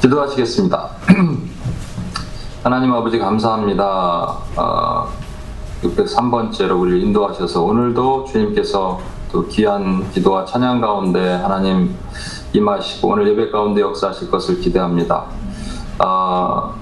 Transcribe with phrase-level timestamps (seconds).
[0.00, 0.88] 기도하시겠습니다.
[2.64, 4.38] 하나님 아버지 감사합니다.
[4.56, 5.08] 어,
[5.82, 8.98] 603번째로 우리를 인도하셔서 오늘도 주님께서
[9.30, 11.94] 또 귀한 기도와 찬양 가운데 하나님
[12.52, 15.26] 임하시고 오늘 예배 가운데 역사하실 것을 기대합니다.
[16.02, 16.74] 어,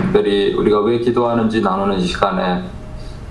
[0.00, 2.64] 특별히 우리가 왜 기도하는지 나누는 시간에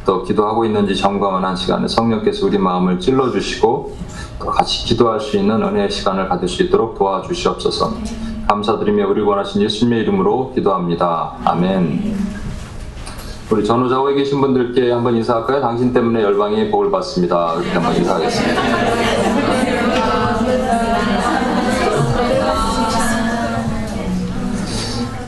[0.05, 3.97] 또 기도하고 있는지 점검하는 시간에 성령께서 우리 마음을 찔러주시고
[4.39, 8.30] 또 같이 기도할 수 있는 은혜의 시간을 가질 수 있도록 도와주시옵소서.
[8.51, 11.35] 감사드리며 우리 원하신 예수님의 이름으로 기도합니다.
[11.45, 12.17] 아멘.
[13.49, 15.61] 우리 전후좌우에 계신 분들께 한번 인사할까요?
[15.61, 17.53] 당신 때문에 열방이 복을 받습니다.
[17.55, 18.61] 이렇게 한번 인사하겠습니다.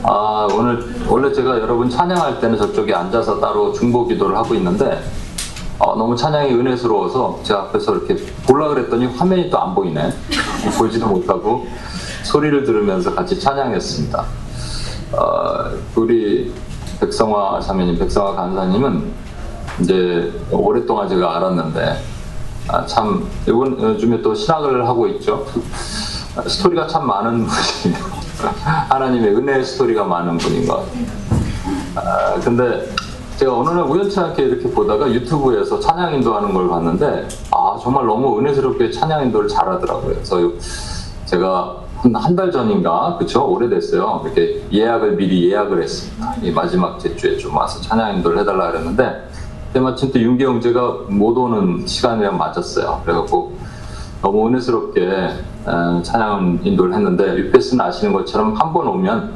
[0.02, 5.02] 아, 오늘 원래 제가 여러분 찬양할 때는 저쪽에 앉아서 따로 중보 기도를 하고 있는데
[5.78, 8.16] 어, 너무 찬양이 은혜스러워서 제 앞에서 이렇게
[8.46, 10.12] 보려 그랬더니 화면이 또 안 보이네.
[10.78, 11.66] 보지도 못하고
[12.24, 14.24] 소리를 들으면서 같이 찬양했습니다.
[15.12, 16.52] 어, 우리
[17.00, 19.12] 백성화 자매님, 백성화 간사님은
[19.80, 21.98] 이제 오랫동안 제가 알았는데
[22.68, 25.46] 아, 참 이번 요즘에 또 신학을 하고 있죠.
[26.46, 28.04] 스토리가 참 많은 분이에요.
[28.88, 30.84] 하나님의 은혜의 스토리가 많은 분인 것.
[31.94, 32.88] 아, 근데
[33.36, 38.38] 제가 어느 날 우연치 않게 이렇게 보다가 유튜브에서 찬양 인도하는 걸 봤는데 아 정말 너무
[38.38, 40.14] 은혜스럽게 찬양 인도를 잘하더라고요.
[40.14, 40.52] 그래서
[41.26, 44.22] 제가 한 달 전인가 그쵸 오래됐어요.
[44.24, 46.34] 이렇게 예약을 미리 예약을 했습니다.
[46.42, 49.28] 이 마지막 제 주에 좀 와서 찬양 인도를 해달라 그랬는데
[49.72, 53.00] 때마침 또 윤기 형제가 못 오는 시간이랑 맞았어요.
[53.04, 53.56] 그래갖고
[54.20, 55.28] 너무 은혜스럽게
[56.02, 59.32] 찬양 인도를 했는데 유페스는 아시는 것처럼 한 번 오면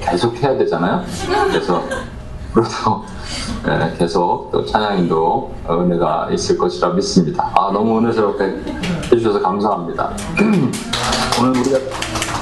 [0.00, 1.02] 계속 해야 되잖아요.
[1.48, 1.82] 그래서
[2.54, 3.04] 그래서
[3.98, 7.50] 계속 또 찬양인도 은혜가 있을 것이라 믿습니다.
[7.54, 8.62] 아 너무 은혜스럽게
[9.12, 10.12] 해주셔서 감사합니다.
[11.40, 11.78] 오늘 우리가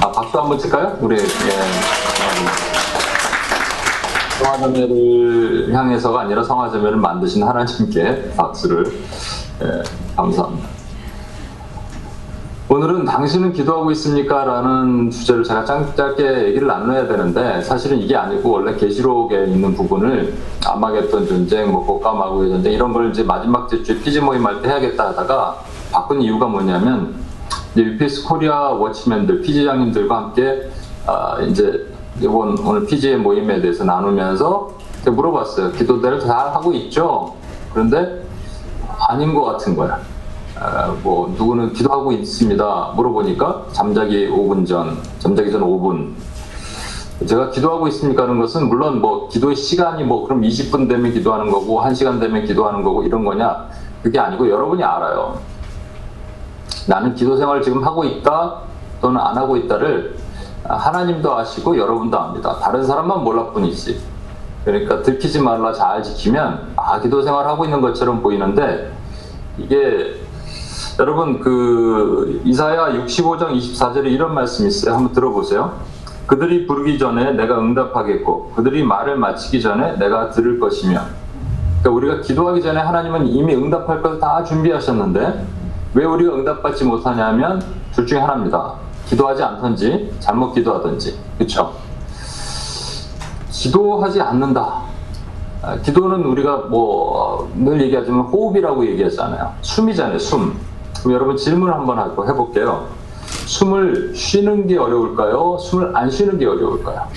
[0.01, 0.97] 아, 박수 한번 칠까요?
[1.01, 1.23] 우리 예,
[4.43, 8.85] 성화자매를 향해서가 아니라 성화자매를 만드신 하나님께 박수를
[9.63, 9.83] 예,
[10.15, 10.72] 감사합니다.
[12.73, 14.45] 오늘은 당신은 기도하고 있습니까?
[14.45, 20.33] 라는 주제를 제가 짧게 얘기를 나눠야 되는데 사실은 이게 아니고 원래 계시록에 있는 부분을
[20.65, 25.09] 아마겟돈 전쟁, 뭐 복가마구의 전쟁 이런 걸 이제 마지막 제주에 피지 모임 할 때 해야겠다
[25.09, 25.57] 하다가
[25.91, 27.13] 바꾼 이유가 뭐냐면
[27.77, 30.71] UPS 코리아 워치맨들, 피지장님들과 함께
[31.05, 31.85] 아, 이제
[32.19, 34.71] 이번 오늘 피지의 모임에 대해서 나누면서
[35.05, 35.73] 물어봤어요.
[35.73, 37.35] 기도대를 잘 하고 있죠?
[37.71, 38.23] 그런데
[39.09, 39.99] 아닌 것 같은 거야.
[41.03, 42.93] 뭐 누구는 기도하고 있습니다.
[42.95, 46.13] 물어보니까 잠자기 5분 전, 잠자기 전 5분.
[47.27, 51.81] 제가 기도하고 있습니까 하는 것은 물론 뭐 기도의 시간이 뭐 그럼 20분 되면 기도하는 거고
[51.81, 53.67] 1시간 되면 기도하는 거고 이런 거냐
[54.01, 55.39] 그게 아니고 여러분이 알아요.
[56.87, 58.61] 나는 기도 생활을 지금 하고 있다
[59.01, 60.17] 또는 안 하고 있다를
[60.63, 62.57] 하나님도 아시고 여러분도 압니다.
[62.59, 64.01] 다른 사람만 몰라 뿐이지.
[64.65, 68.93] 그러니까 들키지 말라 잘 지키면 아 기도 생활 하고 있는 것처럼 보이는데
[69.57, 70.21] 이게
[70.99, 74.95] 여러분 그 이사야 65장 24절에 이런 말씀이 있어요.
[74.95, 75.79] 한번 들어보세요.
[76.27, 81.01] 그들이 부르기 전에 내가 응답하겠고 그들이 말을 마치기 전에 내가 들을 것이며
[81.81, 85.45] 그러니까 우리가 기도하기 전에 하나님은 이미 응답할 것을 다 준비하셨는데
[85.95, 87.61] 왜 우리가 응답받지 못하냐면
[87.93, 88.73] 둘 중에 하나입니다.
[89.05, 91.73] 기도하지 않던지 잘못 기도하든지 그렇죠?
[93.51, 94.92] 기도하지 않는다.
[95.83, 97.13] 기도는 우리가 뭐
[97.55, 99.53] 늘 얘기하지만 호흡이라고 얘기하잖아요.
[99.61, 100.19] 숨이잖아요.
[100.19, 100.57] 숨.
[100.99, 102.87] 그럼 여러분 질문 한번 하고 해볼게요.
[103.45, 105.57] 숨을 쉬는 게 어려울까요?
[105.59, 107.07] 숨을 안 쉬는 게 어려울까요?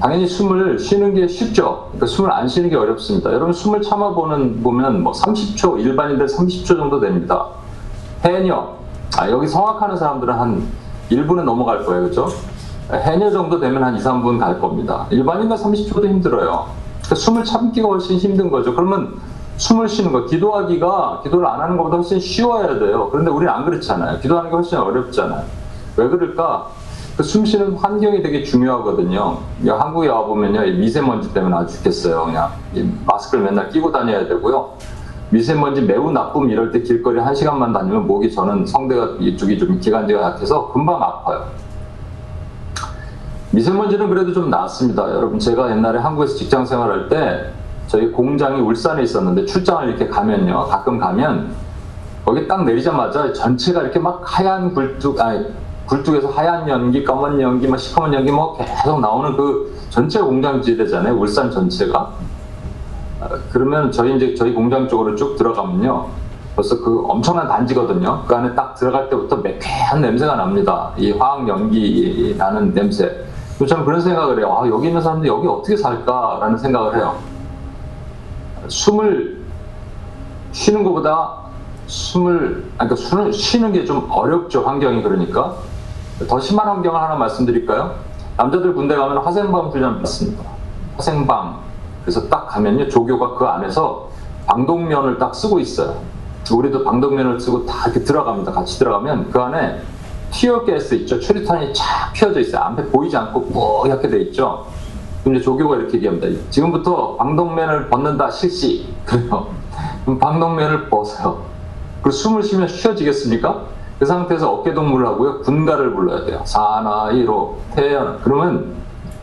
[0.00, 1.86] 당연히 숨을 쉬는 게 쉽죠.
[1.88, 3.32] 그러니까 숨을 안 쉬는 게 어렵습니다.
[3.32, 7.46] 여러분 숨을 참아보는 보면 뭐 30초 일반인들 30초 정도 됩니다.
[8.24, 8.74] 해녀
[9.18, 10.62] 아, 여기 성악하는 사람들은 한
[11.10, 12.28] 1분은 넘어갈 거예요, 그렇죠?
[12.92, 15.06] 해녀 정도 되면 한 2, 3분 갈 겁니다.
[15.10, 16.66] 일반인들 30초도 힘들어요.
[17.08, 18.74] 그러니까 숨을 참기가 훨씬 힘든 거죠.
[18.74, 19.14] 그러면
[19.56, 23.08] 숨을 쉬는 거, 기도하기가 기도를 안 하는 것보다 훨씬 쉬워야 돼요.
[23.10, 24.20] 그런데 우리는 안 그렇잖아요.
[24.20, 25.44] 기도하는 게 훨씬 어렵잖아요.
[25.96, 26.68] 왜 그럴까?
[27.16, 29.38] 그 숨 쉬는 환경이 되게 중요하거든요.
[29.66, 32.26] 한국에 와보면요, 미세먼지 때문에 아주 죽겠어요.
[32.26, 32.52] 그냥
[33.04, 34.74] 마스크를 맨날 끼고 다녀야 되고요.
[35.30, 40.22] 미세먼지 매우 나쁨 이럴 때 길거리 한 시간만 다니면 목이 저는 성대가 이쪽이 좀 기관지가
[40.22, 41.46] 약해서 금방 아파요.
[43.50, 45.10] 미세먼지는 그래도 좀 낫습니다.
[45.14, 47.50] 여러분 제가 옛날에 한국에서 직장 생활할 때
[47.86, 50.66] 저희 공장이 울산에 있었는데 출장을 이렇게 가면요.
[50.66, 51.50] 가끔 가면
[52.24, 55.46] 거기 딱 내리자마자 전체가 이렇게 막 하얀 굴뚝, 아니,
[55.86, 61.14] 굴뚝에서 하얀 연기, 검은 연기, 막 시커먼 연기 뭐 계속 나오는 그 전체 공장지대잖아요.
[61.14, 62.10] 울산 전체가.
[63.50, 66.06] 그러면 저희 이제 저희 공장 쪽으로 쭉 들어가면요.
[66.54, 68.24] 벌써 그 엄청난 단지거든요.
[68.26, 70.92] 그 안에 딱 들어갈 때부터 매캐한 냄새가 납니다.
[70.98, 73.24] 이 화학 연기 나는 냄새.
[73.66, 74.56] 저는 그런 생각을 해요.
[74.60, 77.16] 아, 여기 있는 사람들이 여기 어떻게 살까라는 생각을 해요.
[78.68, 79.38] 숨을
[80.52, 81.38] 쉬는 것보다
[81.86, 85.54] 숨을, 그러니까 숨을 쉬는 게 좀 어렵죠, 환경이 그러니까.
[86.28, 87.94] 더 심한 환경을 하나 말씀드릴까요?
[88.36, 90.44] 남자들 군대 가면 화생방 훈련 받습니다.
[90.96, 91.58] 화생방.
[92.02, 94.08] 그래서 딱 가면요, 조교가 그 안에서
[94.46, 95.96] 방독면을 딱 쓰고 있어요.
[96.50, 98.52] 우리도 방독면을 쓰고 다 이렇게 들어갑니다.
[98.52, 99.82] 같이 들어가면 그 안에
[100.30, 101.18] 티어가스 있죠.
[101.18, 102.62] 추리탄이 쫙 피어져 있어요.
[102.62, 104.66] 앞에 보이지 않고 뿌옇게 돼 있죠.
[105.26, 106.28] 이제 조교가 이렇게 얘기합니다.
[106.50, 108.86] 지금부터 방독면을 벗는다 실시.
[109.04, 109.48] 그래요.
[110.04, 111.42] 그럼 방독면을 벗어요.
[112.02, 113.62] 그 숨을 쉬면 쉬어지겠습니까?
[113.98, 115.40] 그 상태에서 어깨 동무를 하고요.
[115.40, 116.40] 군가를 불러야 돼요.
[116.44, 118.20] 사나이로 태연.
[118.22, 118.74] 그러면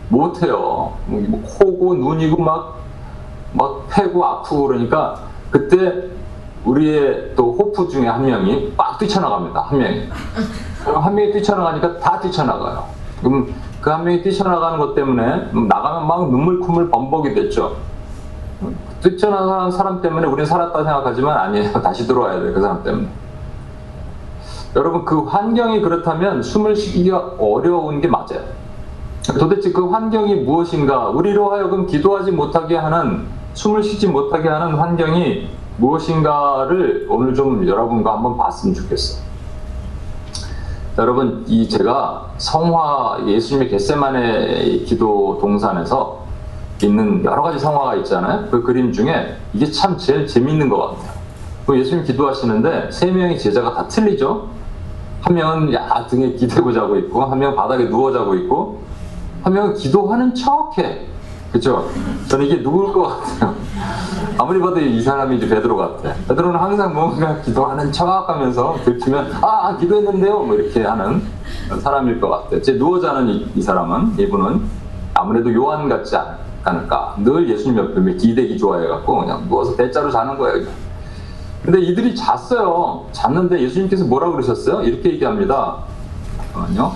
[0.09, 0.93] 못해요.
[1.05, 2.79] 뭐 코고 눈이고 막,
[3.53, 6.09] 막 패고 아프고 그러니까 그때
[6.65, 9.61] 우리의 또 호프 중에 한 명이 빡 뛰쳐나갑니다.
[9.61, 10.09] 한 명이.
[10.85, 12.85] 한 명이 뛰쳐나가니까 다 뛰쳐나가요.
[13.21, 17.75] 그럼 그 한 명이 뛰쳐나가는 것 때문에 나가면 막 눈물 콧물 범벅이 됐죠.
[19.03, 21.71] 뛰쳐나간 사람 때문에 우리는 살았다 생각하지만 아니에요.
[21.81, 22.51] 다시 들어와야 돼요.
[22.53, 23.07] 그 사람 때문에.
[24.75, 28.41] 여러분 그 환경이 그렇다면 숨을 쉬기가 어려운 게 맞아요.
[29.39, 31.09] 도대체 그 환경이 무엇인가?
[31.09, 38.37] 우리로 하여금 기도하지 못하게 하는 숨을 쉬지 못하게 하는 환경이 무엇인가를 오늘 좀 여러분과 한번
[38.37, 39.23] 봤으면 좋겠어요.
[40.97, 46.23] 여러분, 이 제가 성화 예수님의 겟세만의 기도 동산에서
[46.81, 48.47] 있는 여러 가지 성화가 있잖아요.
[48.49, 51.11] 그 그림 중에 이게 참 제일 재밌는 것 같아요.
[51.65, 54.47] 그 예수님 기도하시는데 세 명의 제자가 다 틀리죠.
[55.21, 58.79] 한 명은 야 등에 기대고 자고 있고, 한 명은 바닥에 누워 자고 있고,
[59.43, 61.07] 한 명은 기도하는 척해.
[61.51, 61.89] 그죠?
[62.27, 63.55] 저는 이게 누굴 것 같아요.
[64.37, 66.13] 아무리 봐도 이 사람이 이제 베드로 같아.
[66.27, 70.39] 베드로는 항상 뭔가 기도하는 척 하면서 들키면, 아, 아, 기도했는데요?
[70.39, 71.21] 뭐 이렇게 하는
[71.81, 72.61] 사람일 것 같아요.
[72.61, 74.61] 제 누워 자는 이, 이 사람은, 이분은
[75.13, 76.17] 아무래도 요한 같지
[76.63, 77.15] 않을까.
[77.19, 80.59] 늘 예수님 옆에 기대기 좋아해갖고 그냥 누워서 대자로 자는 거예요.
[80.59, 80.69] 그냥.
[81.63, 83.05] 근데 이들이 잤어요.
[83.11, 84.81] 잤는데 예수님께서 뭐라고 그러셨어요?
[84.81, 85.77] 이렇게 얘기합니다.
[86.53, 86.93] 잠깐만요.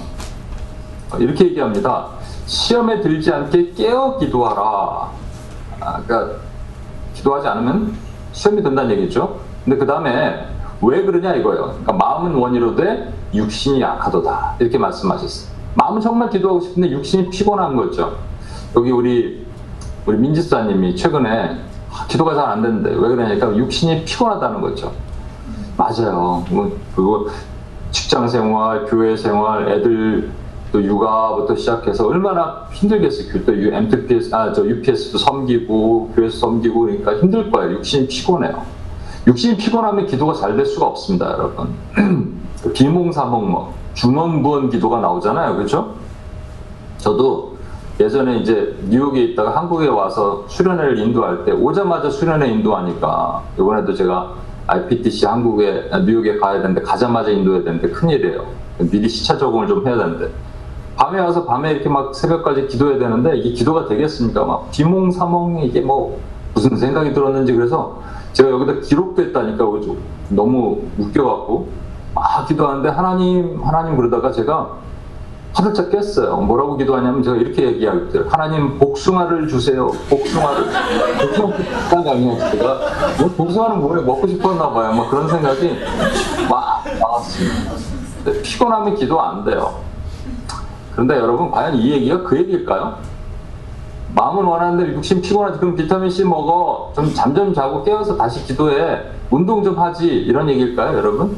[1.19, 2.18] 이렇게 얘기합니다.
[2.53, 5.11] 시험에 들지 않게 깨어 기도하라.
[5.81, 6.37] 아, 그러니까
[7.13, 7.93] 기도하지 않으면
[8.31, 9.39] 시험이 된다는 얘기죠.
[9.63, 10.47] 근데 그 다음에
[10.81, 11.65] 왜 그러냐 이거예요.
[11.83, 14.55] 그러니까 마음은 원이로되 육신이 약하도다.
[14.59, 15.55] 이렇게 말씀하셨어요.
[15.75, 18.17] 마음은 정말 기도하고 싶은데 육신이 피곤한 거죠.
[18.75, 19.45] 여기 우리
[20.07, 21.59] 우리 민지사님이 최근에
[22.07, 24.91] 기도가 잘 안 되는데 왜 그러냐니까 육신이 피곤하다는 거죠.
[25.77, 26.43] 맞아요.
[26.49, 27.27] 뭐 그리고
[27.91, 30.31] 직장 생활, 교회 생활, 애들
[30.71, 33.43] 또 육아부터 시작해서 얼마나 힘들겠어요.
[33.45, 37.73] 또 MTPS, 아, 저 UPS도 섬기고, 교회에서 섬기고, 그러니까 힘들 거예요.
[37.77, 38.61] 육신이 피곤해요.
[39.27, 41.69] 육신이 피곤하면 기도가 잘 될 수가 없습니다, 여러분.
[42.73, 45.55] 비몽사몽 뭐, 중원부원 기도가 나오잖아요.
[45.55, 45.95] 그렇죠?
[46.97, 47.57] 저도
[47.99, 54.35] 예전에 이제 뉴욕에 있다가 한국에 와서 수련회를 인도할 때 오자마자 수련회 인도하니까 이번에도 제가
[54.67, 58.45] IPTC 한국에 뉴욕에 가야 되는데 가자마자 인도해야 되는데 큰일이에요.
[58.89, 60.29] 미리 시차 적응을 좀 해야 되는데
[60.99, 64.43] 밤에 와서 밤에 이렇게 막 새벽까지 기도해야 되는데 이게 기도가 되겠습니까?
[64.43, 66.19] 막 비몽사몽 이게 뭐
[66.53, 68.01] 무슨 생각이 들었는지 그래서
[68.33, 69.63] 제가 여기다 기록됐다니까
[70.27, 71.69] 너무 웃겨갖고
[72.13, 74.77] 막 기도하는데 하나님 하나님 그러다가 제가
[75.53, 76.35] 화들짝 깼어요.
[76.41, 78.25] 뭐라고 기도하냐면 제가 이렇게 얘기하거든요.
[78.29, 79.87] 하나님 복숭아를 주세요.
[80.09, 80.65] 복숭아를.
[81.21, 82.79] 복숭아 아니야 제가
[83.19, 84.93] 뭐 복숭아는 뭐에 먹고 싶었나 봐요.
[84.93, 85.77] 막 그런 생각이
[86.49, 87.71] 막 나왔습니다.
[88.43, 89.88] 피곤하면 기도 안 돼요.
[90.99, 92.97] 그런데 여러분 과연 이 얘기가 그 얘기일까요?
[94.13, 99.03] 마음은 원하는데 육신 피곤하지 그럼 비타민 C 먹어 좀 잠 좀 자고 깨어서 다시 기도해
[99.31, 101.37] 운동 좀 하지 이런 얘기일까요 여러분?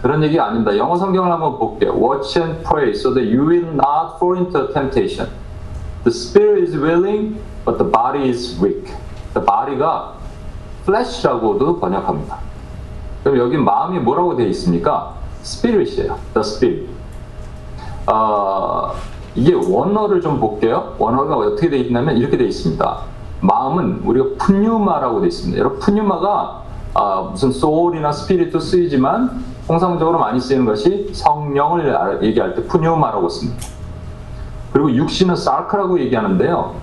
[0.00, 0.76] 그런 얘기 아닙니다.
[0.76, 1.92] 영어 성경을 한번 볼게요.
[1.94, 5.28] Watch and pray so that you will not fall into temptation.
[6.04, 8.84] The spirit is willing, but the body is weak.
[9.34, 10.14] The body가
[10.84, 12.38] flesh라고도 번역합니다.
[13.24, 15.14] 그럼 여기 마음이 뭐라고 되어 있습니까?
[15.42, 16.16] spirit이에요.
[16.34, 17.01] The spirit.
[18.06, 18.92] 어,
[19.34, 20.94] 이게 원어를 좀 볼게요.
[20.98, 22.98] 원어가 어떻게 되어 있냐면 이렇게 되어 있습니다.
[23.40, 25.58] 마음은 우리가 푸뉴마라고 되어 있습니다.
[25.58, 26.62] 여러분 푸뉴마가
[26.94, 33.66] 어, 무슨 소울이나 스피릿도 쓰이지만 통상적으로 많이 쓰이는 것이 성령을 얘기할 때 푸뉴마라고 씁니다.
[34.72, 36.74] 그리고 육신은 sarx라고 얘기하는데요.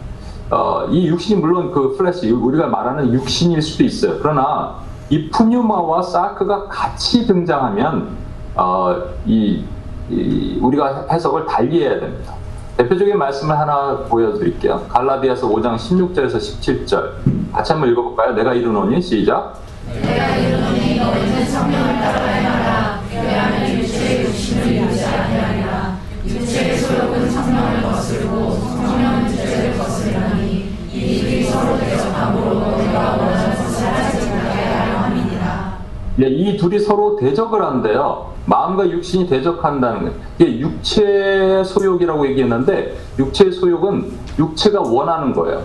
[0.52, 4.18] 어, 이 육신이 물론 그 flesh 우리가 말하는 육신일 수도 있어요.
[4.20, 4.78] 그러나
[5.10, 8.18] 이 pneuma와 sarx가 같이 등장하면
[8.56, 8.96] 어,
[9.26, 9.64] 이, 이
[10.14, 12.34] 우리가 해석을 달리 해야 됩니다.
[12.78, 14.86] 대표적인 말씀을 하나 보여드릴게요.
[14.90, 17.52] 갈라디아서 5장 16절에서 17절.
[17.52, 18.34] 같이 한번 읽어볼까요?
[18.34, 19.60] 내가 이르노니 시작.
[20.02, 23.02] 내가 이르노니 너희는 성령을 따라 행하라.
[23.10, 25.98] 그리하면 육체의 욕심을 이루지 아니하리라.
[26.26, 34.64] 육체의 소욕은 성령을 거스르고 성령은 육체를 거스르니 이들이 서로 대적함으로 너희가 원하는 것을 하지 못하게
[34.64, 35.78] 하려 함이니라.
[36.22, 38.34] 예, 이 둘이 서로 대적을 한대요.
[38.50, 40.14] 마음과 육신이 대적한다는 거예요.
[40.40, 45.64] 이게 육체의 소욕이라고 얘기했는데 육체의 소욕은 육체가 원하는 거예요.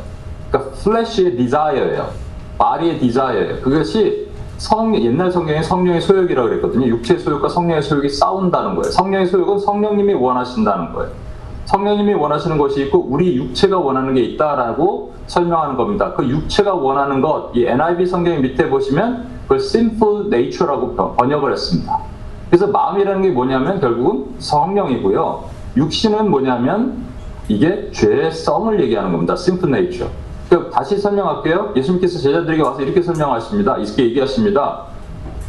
[0.51, 2.11] 그러니까 flesh의 desire예요.
[2.59, 3.63] 바리의 desire예요.
[3.63, 6.87] 그것이 성, 옛날 성경에 성령의 소욕이라고 그랬거든요.
[6.87, 8.91] 육체의 소욕과 성령의 소욕이 싸운다는 거예요.
[8.91, 11.11] 성령의 소욕은 성령님이 원하신다는 거예요.
[11.65, 16.13] 성령님이 원하시는 것이 있고 우리 육체가 원하는 게 있다라고 설명하는 겁니다.
[16.15, 22.14] 그 육체가 원하는 것, 이 NIV 성경 밑에 보시면 그걸 sinful nature라고 번역을 했습니다.
[22.55, 25.43] 그래서 마음이라는 게 뭐냐면 결국은 성령이고요.
[25.77, 27.03] 육신은 뭐냐면
[27.49, 29.33] 이게 죄의 성을 얘기하는 겁니다.
[29.33, 30.09] sinful nature.
[30.49, 31.73] 그 다시 설명할게요.
[31.75, 33.79] 예수님께서 제자들에게 와서 이렇게 설명하십니다.
[33.79, 34.83] 이렇게 얘기하십니다.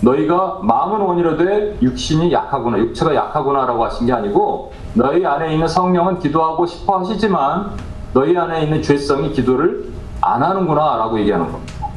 [0.02, 6.66] 너희가 마음은 원이로되 육신이 약하구나, 육체가 약하구나라고 하신 게 아니고 너희 안에 있는 성령은 기도하고
[6.66, 7.70] 싶어 하시지만
[8.16, 11.88] 너희 안에 있는 죄성이 기도를 안 하는구나라고 얘기하는 겁니다.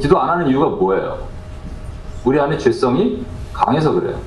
[0.00, 1.18] 기도 안 하는 이유가 뭐예요?
[2.24, 3.24] 우리 안에 죄성이
[3.54, 4.18] 강해서 그래요.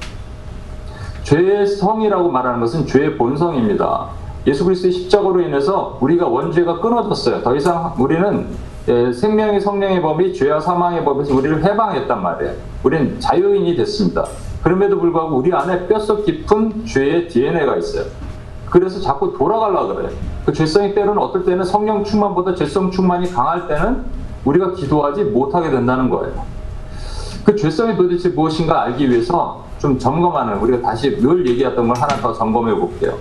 [1.24, 4.08] 죄의 성이라고 말하는 것은 죄의 본성입니다.
[4.48, 7.44] 예수 그리스도의 십자가로 인해서 우리가 원죄가 끊어졌어요.
[7.44, 8.48] 더 이상 우리는
[8.88, 12.54] 예, 생명의 성령의 법이 죄와 사망의 법에서 우리를 해방했단 말이에요.
[12.84, 14.26] 우리는 자유인이 됐습니다.
[14.64, 18.06] 그럼에도 불구하고 우리 안에 뼛속 깊은 죄의 DNA가 있어요.
[18.70, 20.10] 그래서 자꾸 돌아가려 그래요.
[20.46, 24.06] 그 죄성이 때로는 어떨 때는 성령 충만보다 죄성 충만이 강할 때는
[24.46, 26.46] 우리가 기도하지 못하게 된다는 거예요.
[27.48, 32.34] 그 죄성이 도대체 무엇인가 알기 위해서 좀 점검하는 우리가 다시 늘 얘기했던 걸 하나 더
[32.34, 33.14] 점검해 볼게요.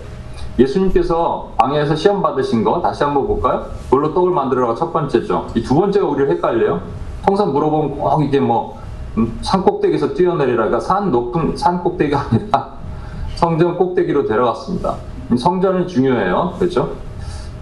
[0.59, 3.67] 예수님께서 방에서 시험 받으신 거 다시 한번 볼까요?
[3.89, 5.47] 돌로 떡을 만들어가 첫 번째죠.
[5.55, 6.81] 이 두 번째가 우리를 헷갈려요.
[7.25, 8.77] 통상 물어보면 꼭 이게 뭐
[9.17, 12.73] 음, 산꼭대기에서 뛰어내리라가 산 높은 산 꼭대기가 아니라
[13.37, 14.97] 성전 꼭대기로 데려갔습니다.
[15.39, 16.55] 성전이 중요해요.
[16.59, 16.95] 그렇죠?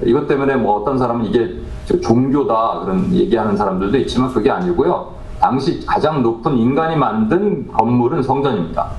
[0.03, 1.61] 이것 때문에 뭐 어떤 사람은 이게
[2.03, 5.13] 종교다 그런 얘기하는 사람들도 있지만 그게 아니고요.
[5.45, 8.93] 당시 가장 높은 인간이 만든 건물은 성전입니다.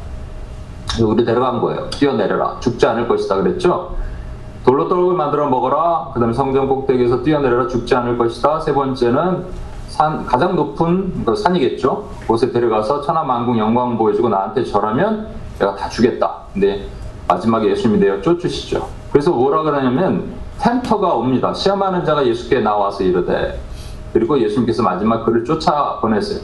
[1.01, 1.89] 우리 데려간 거예요.
[1.89, 2.59] 뛰어내려라.
[2.59, 3.95] 죽지 않을 것이다 그랬죠?
[4.63, 6.11] 돌로 떡을 만들어 먹어라.
[6.13, 7.67] 그 다음에 성전 꼭대기에서 뛰어내려라.
[7.67, 8.59] 죽지 않을 것이다.
[8.59, 9.43] 세 번째는
[9.87, 12.09] 산, 가장 높은 그 산이겠죠?
[12.27, 16.41] 곳에 데려가서 천하만국 영광 보여주고 나한테 절하면 내가 다 주겠다.
[16.53, 16.87] 근데
[17.27, 18.87] 마지막에 예수님이 내어 쫓으시죠.
[19.11, 21.55] 그래서 뭐라 그러냐면 텐터가 옵니다.
[21.55, 23.59] 시험하는 자가 예수께 나와서 이르되
[24.15, 26.39] 그리고 예수님께서 마지막 그를 쫓아 보냈어요.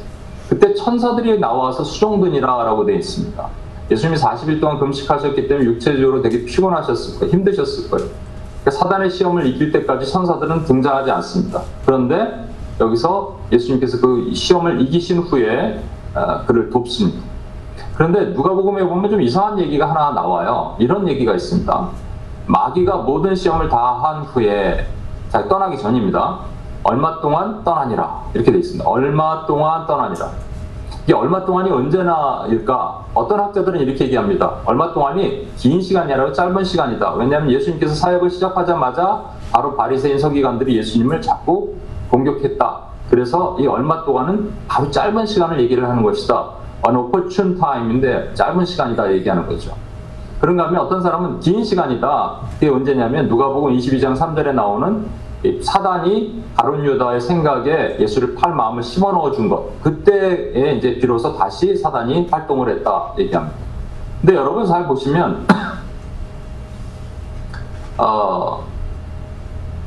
[0.49, 3.47] 그때 천사들이 나와서 수종드니라라고 되어 있습니다.
[3.89, 7.31] 예수님이 40일 동안 금식하셨기 때문에 육체적으로 되게 피곤하셨을 거예요.
[7.31, 8.09] 힘드셨을 거예요.
[8.61, 11.61] 그러니까 사단의 시험을 이길 때까지 천사들은 등장하지 않습니다.
[11.85, 12.45] 그런데
[12.81, 15.81] 여기서 예수님께서 그 시험을 이기신 후에
[16.13, 17.21] 어, 그를 돕습니다.
[17.95, 20.75] 그런데 누가복음에 보면 좀 이상한 얘기가 하나 나와요.
[20.77, 21.87] 이런 얘기가 있습니다.
[22.47, 24.87] 마귀가 모든 시험을 다 한 후에
[25.29, 26.50] 자, 떠나기 전입니다.
[26.83, 28.87] 얼마 동안 떠나니라 이렇게 돼 있습니다.
[28.89, 30.29] 얼마 동안 떠나니라.
[31.03, 33.05] 이게 얼마 동안이 언제나일까?
[33.13, 34.57] 어떤 학자들은 이렇게 얘기합니다.
[34.65, 37.13] 얼마 동안이 긴 시간이 아니라 짧은 시간이다.
[37.15, 41.75] 왜냐하면 예수님께서 사역을 시작하자마자 바로 바리새인 서기관들이 예수님을 잡고
[42.09, 42.79] 공격했다.
[43.09, 46.49] 그래서 이 얼마 동안은 바로 짧은 시간을 얘기를 하는 것이다.
[46.87, 49.73] an opportune time인데 짧은 시간이다 얘기하는 거죠.
[50.39, 52.37] 그런가 하면 어떤 사람은 긴 시간이다.
[52.53, 55.05] 그게 언제냐면 누가복음 22장 3절에 나오는
[55.63, 59.81] 사단이 가론 유다의 생각에 예수를 팔 마음을 심어 넣어 준 것.
[59.81, 63.57] 그때에 이제 비로소 다시 사단이 활동을 했다 얘기합니다.
[64.21, 65.47] 근데 여러분 잘 보시면
[67.97, 68.63] 어,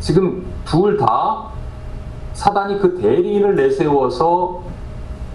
[0.01, 1.45] 지금 둘 다
[2.33, 4.63] 사단이 그 대리인을 내세워서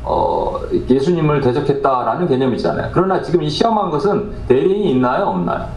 [0.03, 0.59] 어,
[0.89, 2.91] 예수님을 대적했다라는 개념이잖아요.
[2.93, 5.67] 그러나 지금 이 시험한 것은 대리인이 있나요, 없나요?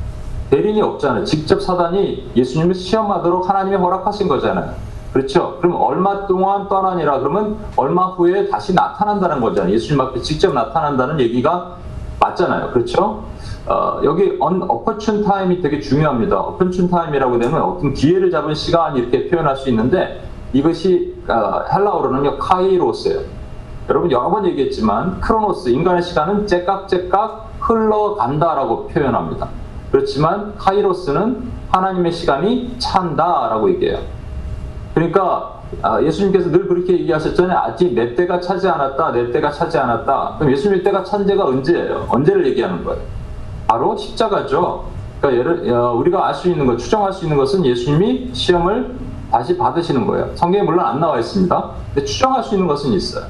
[0.53, 1.25] 대리인이 없잖아요.
[1.25, 4.75] 직접 사단이 예수님을 시험하도록 하나님이 허락하신 거잖아요.
[5.15, 5.57] 그렇죠?
[5.61, 9.73] 그럼 얼마 동안 떠나니라 그러면 얼마 후에 다시 나타난다는 거잖아요.
[9.73, 11.77] 예수님 앞에 직접 나타난다는 얘기가
[12.21, 12.71] 맞잖아요.
[12.73, 13.25] 그렇죠?
[13.67, 16.39] 어, 여기 on opportune time이 되게 중요합니다.
[16.39, 23.21] opportune time이라고 되면 어떤 기회를 잡은 시간 이렇게 표현할 수 있는데 이것이 어, 헬라어로는요 카이로스예요.
[23.89, 29.62] 여러분 여러 번 얘기했지만 크로노스 인간의 시간은 째깍째깍 흘러간다라고 표현합니다.
[29.93, 33.99] 그렇지만 카이로스는 하나님의 시간이 찬다라고 얘기해요.
[34.95, 35.61] 그러니까
[36.03, 37.59] 예수님께서 늘 그렇게 얘기하셨잖아요.
[37.59, 40.37] 아직 내 때가 차지 않았다, 내 때가 차지 않았다.
[40.39, 42.07] 그럼 예수님 때가 찬 제가 언제예요?
[42.09, 43.01] 언제를 얘기하는 거예요?
[43.67, 44.85] 바로 십자가죠.
[45.21, 48.97] 그러니까 우리가 알 수 있는 것, 추정할 수 있는 것은 예수님이 시험을
[49.31, 50.31] 다시 받으시는 거예요.
[50.35, 51.71] 성경에 물론 안 나와 있습니다.
[51.95, 53.25] 근데 추정할 수 있는 것은 있어요.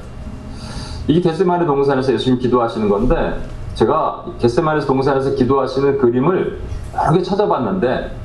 [1.07, 3.41] 이 게세마네 동산에서 예수님 기도하시는 건데
[3.75, 6.59] 제가 게세마네 동산에서 기도하시는 그림을
[6.95, 8.15] 여러 개 찾아봤는데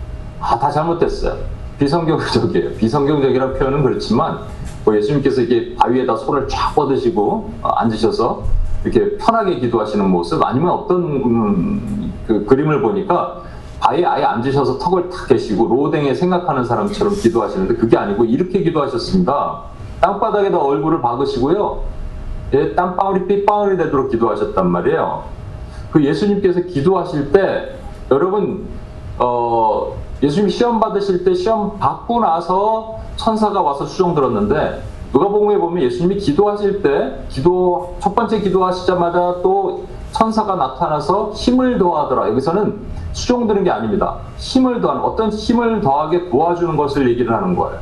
[0.41, 1.37] 아, 다 잘못됐어요.
[1.79, 2.73] 비성경적이에요.
[2.75, 4.41] 비성경적이라는 표현은 그렇지만
[4.85, 8.43] 뭐 예수님께서 이게 바위에다 손을 쫙 뻗으시고 어, 앉으셔서
[8.85, 13.43] 이렇게 편하게 기도하시는 모습 아니면 어떤 음, 그 그림을 보니까
[13.81, 19.63] 아예 아예 앉으셔서 턱을 탁 계시고 로댕에 생각하는 사람처럼 기도하시는데 그게 아니고 이렇게 기도하셨습니다.
[20.01, 21.83] 땅바닥에다 얼굴을 박으시고요.
[22.55, 25.38] 예, 땀방울이 삐방울이 되도록 기도하셨단 말이에요.
[25.91, 27.75] 그 예수님께서 기도하실 때
[28.11, 28.67] 여러분
[29.19, 36.17] 어, 예수님 시험 받으실 때 시험 받고 나서 천사가 와서 수종 들었는데 누가복음에 보면 예수님이
[36.17, 42.29] 기도하실 때 기도 첫 번째 기도하시자마자 또 천사가 나타나서 힘을 더하더라.
[42.29, 42.81] 여기서는
[43.13, 44.17] 수종 드는 게 아닙니다.
[44.37, 47.81] 힘을 더하는 어떤 힘을 더하게 도와주는 것을 얘기를 하는 거예요.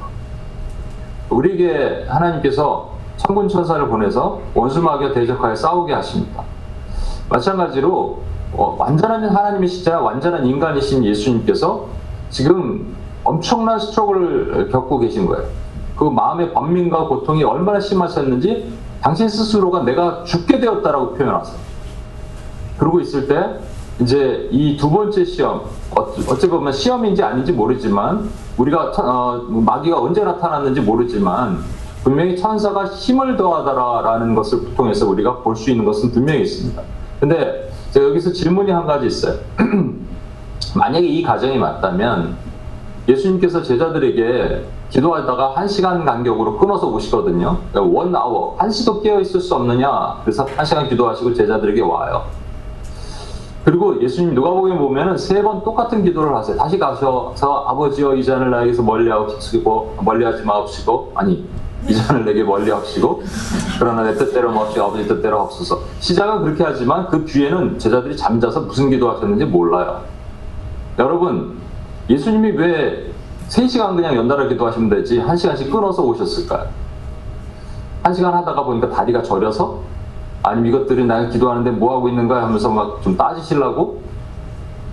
[1.30, 6.44] 우리에게 하나님께서 천군 천사를 보내서 원수마귀와 대적하여 싸우게 하십니다.
[7.28, 8.18] 마찬가지로
[8.52, 11.86] 어, 완전한 하나님이시자 완전한 인간이신 예수님께서
[12.30, 15.44] 지금 엄청난 스트로크를 겪고 계신 거예요.
[15.96, 21.56] 그 마음의 번민과 고통이 얼마나 심하셨는지 당신 스스로가 내가 죽게 되었다라고 표현하세요.
[22.78, 23.58] 그러고 있을 때
[24.00, 25.62] 이제 이 두 번째 시험
[25.96, 28.28] 어- 어찌 보면 시험인지 아닌지 모르지만
[28.58, 31.58] 우리가 천- 어, 마귀가 언제 나타났는지 모르지만
[32.04, 36.80] 분명히 천사가 힘을 더하더라라는 것을 통해서 우리가 볼 수 있는 것은 분명히 있습니다.
[37.20, 39.34] 근데 여기서 질문이 한 가지 있어요.
[40.76, 42.36] 만약에 이 가정이 맞다면
[43.08, 47.58] 예수님께서 제자들에게 기도하다가 한 시간 간격으로 끊어서 오시거든요.
[47.72, 50.20] 그러니까 원 아워, 한 시도 깨어 있을 수 없느냐.
[50.24, 52.22] 그래서 한 시간 기도하시고 제자들에게 와요.
[53.64, 56.56] 그리고 예수님 누가복음에 보면은 세 번 똑같은 기도를 하세요.
[56.56, 61.44] 다시 가셔서 아버지여 이 잔을 나에게서 멀리하시고 멀리하지 마옵시고 아니
[61.88, 63.22] 이 잔을 내게 멀리 하시고
[63.78, 65.80] 그러나 내 뜻대로 없이 아버지 뜻대로 없소서.
[66.00, 70.02] 시작은 그렇게 하지만 그 뒤에는 제자들이 잠자서 무슨 기도하셨는지 몰라요.
[70.98, 71.58] 여러분
[72.08, 73.12] 예수님이 왜
[73.48, 76.68] 3시간 그냥 연달아 기도하시면 되지 1시간씩 끊어서 오셨을까요?
[78.04, 79.80] 1시간 하다가 보니까 다리가 저려서
[80.42, 84.00] 아니면 이것들이 나가 기도하는데 뭐 하고 있는가 하면서 막 좀 따지시려고?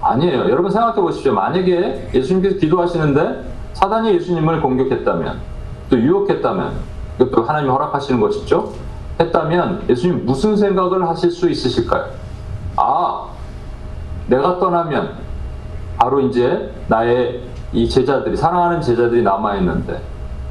[0.01, 0.49] 아니에요.
[0.49, 1.33] 여러분 생각해 보십시오.
[1.33, 5.52] 만약에 예수님께서 기도하시는데 사단이 예수님을 공격했다면
[5.93, 6.73] 또 유혹했다면
[7.19, 8.73] 이것도 하나님이 허락하시는 것이죠.
[9.19, 12.05] 했다면 예수님 무슨 생각을 하실 수 있으실까요?
[12.75, 13.27] 아,
[14.25, 15.17] 내가 떠나면
[15.97, 20.01] 바로 이제 나의 이 제자들이 사랑하는 제자들이 남아 있는데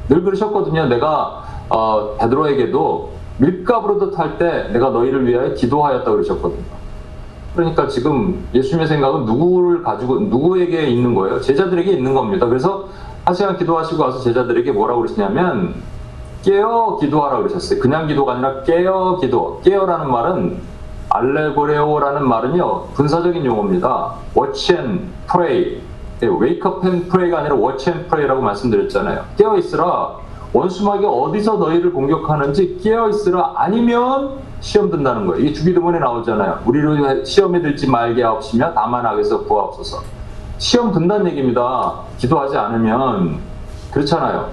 [0.07, 0.85] 늘 그러셨거든요.
[0.87, 6.63] 내가 어, 베드로에게도 밀가부르도 탈 때 내가 너희를 위하여 기도하였다 그러셨거든요.
[7.53, 11.41] 그러니까 지금 예수님의 생각은 누구를 가지고 누구에게 있는 거예요?
[11.41, 12.47] 제자들에게 있는 겁니다.
[12.47, 12.87] 그래서
[13.25, 15.75] 한 시간 기도하시고 와서 제자들에게 뭐라고 그러시냐면
[16.43, 17.79] 깨어 기도하라 그러셨어요.
[17.79, 19.61] 그냥 기도가 아니라 깨어 기도.
[19.63, 20.61] 깨어라는 말은
[21.09, 24.15] 알레고레오라는 말은요 분사적인 용어입니다.
[24.35, 25.81] Watch and pray.
[26.21, 29.23] 예, wake up and pray가 아니라 watch and pray라고 말씀드렸잖아요.
[29.37, 30.17] 깨어 있으라.
[30.51, 33.53] 원수마귀 어디서 너희를 공격하는지 깨어 있으라.
[33.55, 35.41] 아니면 시험 든다는 거예요.
[35.41, 36.59] 이게 주기도문에 나오잖아요.
[36.65, 40.22] 우리를 시험에 들지 말게 하옵시며 다만 악에서 구하옵소서.
[40.63, 41.95] 시험 든다는 얘기입니다.
[42.17, 43.37] 기도하지 않으면
[43.91, 44.47] 그렇잖아요.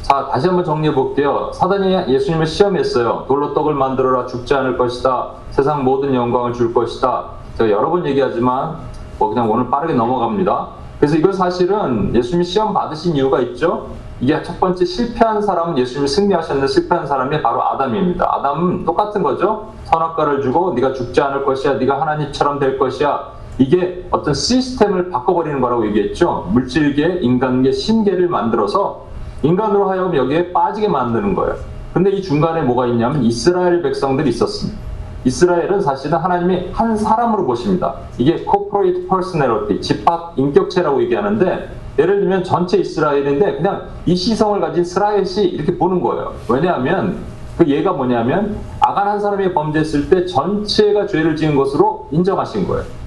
[0.00, 1.50] 자, 다시 한번 정리해 볼게요.
[1.52, 3.26] 사단이 예수님을 시험했어요.
[3.28, 5.32] 돌로 떡을 만들어라 죽지 않을 것이다.
[5.50, 7.24] 세상 모든 영광을 줄 것이다.
[7.58, 8.78] 제가 여러 번 얘기하지만
[9.18, 10.68] 뭐 그냥 오늘 빠르게 넘어갑니다.
[10.98, 13.88] 그래서 이걸 사실은 예수님이 시험 받으신 이유가 있죠.
[14.20, 18.26] 이게 첫 번째 실패한 사람은 예수님이 승리하셨는데 실패한 사람이 바로 아담입니다.
[18.38, 19.74] 아담은 똑같은 거죠.
[19.84, 21.74] 선악과를 주고 네가 죽지 않을 것이야.
[21.74, 23.41] 네가 하나님처럼 될 것이야.
[23.62, 26.48] 이게 어떤 시스템을 바꿔버리는 거라고 얘기했죠.
[26.52, 29.06] 물질계, 인간계, 신계를 만들어서
[29.44, 31.54] 인간으로 하여금 여기에 빠지게 만드는 거예요.
[31.94, 34.76] 근데 이 중간에 뭐가 있냐면 이스라엘 백성들이 있었습니다.
[35.24, 37.94] 이스라엘은 사실은 하나님이 한 사람으로 보십니다.
[38.18, 41.70] 이게 corporate personality, 집합 인격체라고 얘기하는데
[42.00, 46.32] 예를 들면 전체 이스라엘인데 그냥 이 시성을 가진 스라엘이 이렇게 보는 거예요.
[46.48, 47.18] 왜냐하면
[47.56, 53.01] 그 예가 뭐냐면 아간 한 사람이 범죄했을 때 전체가 죄를 지은 것으로 인정하신 거예요.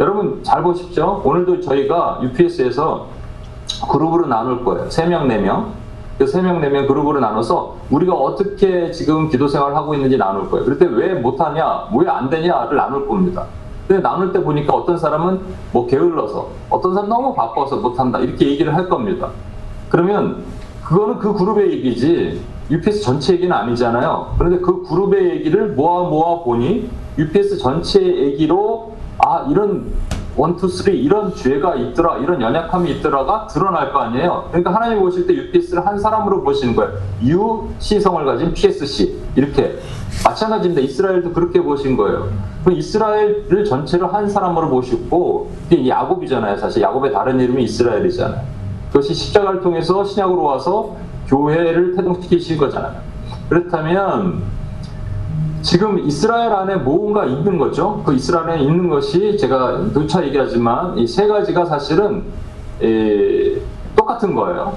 [0.00, 1.22] 여러분 잘 보십시오.
[1.24, 3.06] 오늘도 저희가 UPS에서
[3.90, 4.88] 그룹으로 나눌 거예요.
[4.88, 5.66] 3명, 4명.
[6.18, 10.64] 그 3명, 4명 그룹으로 나눠서 우리가 어떻게 지금 기도 생활을 하고 있는지 나눌 거예요.
[10.64, 13.44] 그럴 때왜 못하냐, 왜 안 되냐를 나눌 겁니다.
[13.86, 15.40] 근데 나눌 때 보니까 어떤 사람은
[15.72, 18.18] 뭐 게을러서, 어떤 사람 너무 바빠서 못한다.
[18.18, 19.30] 이렇게 얘기를 할 겁니다.
[19.88, 20.42] 그러면
[20.84, 24.34] 그거는 그 그룹의 얘기지 UPS 전체 얘기는 아니잖아요.
[24.38, 29.92] 그런데 그 그룹의 얘기를 모아 모아 보니 UPS 전체 얘기로 아 이런
[30.36, 34.46] one two three 이런 죄가 있더라 이런 연약함이 있더라가 드러날 거 아니에요.
[34.50, 36.92] 그러니까 하나님 보실 때 UPS를 한 사람으로 보시는 거예요.
[37.24, 39.80] U씨 성을 가진 PS씨 이렇게
[40.24, 40.80] 마찬가지입니다.
[40.80, 42.28] 이스라엘도 그렇게 보신 거예요.
[42.64, 46.56] 그 이스라엘을 전체로 한 사람으로 보시고 이게 야곱이잖아요.
[46.56, 48.40] 사실 야곱의 다른 이름이 이스라엘이잖아요.
[48.88, 53.00] 그것이 십자가를 통해서 신약으로 와서 교회를 태동시키신 거잖아요.
[53.48, 54.42] 그렇다면
[55.62, 58.02] 지금 이스라엘 안에 뭔가 있는 거죠.
[58.04, 62.24] 그 이스라엘 안에 있는 것이 제가 누차 얘기하지만 이 세 가지가 사실은
[62.80, 63.58] 이
[63.96, 64.74] 똑같은 거예요.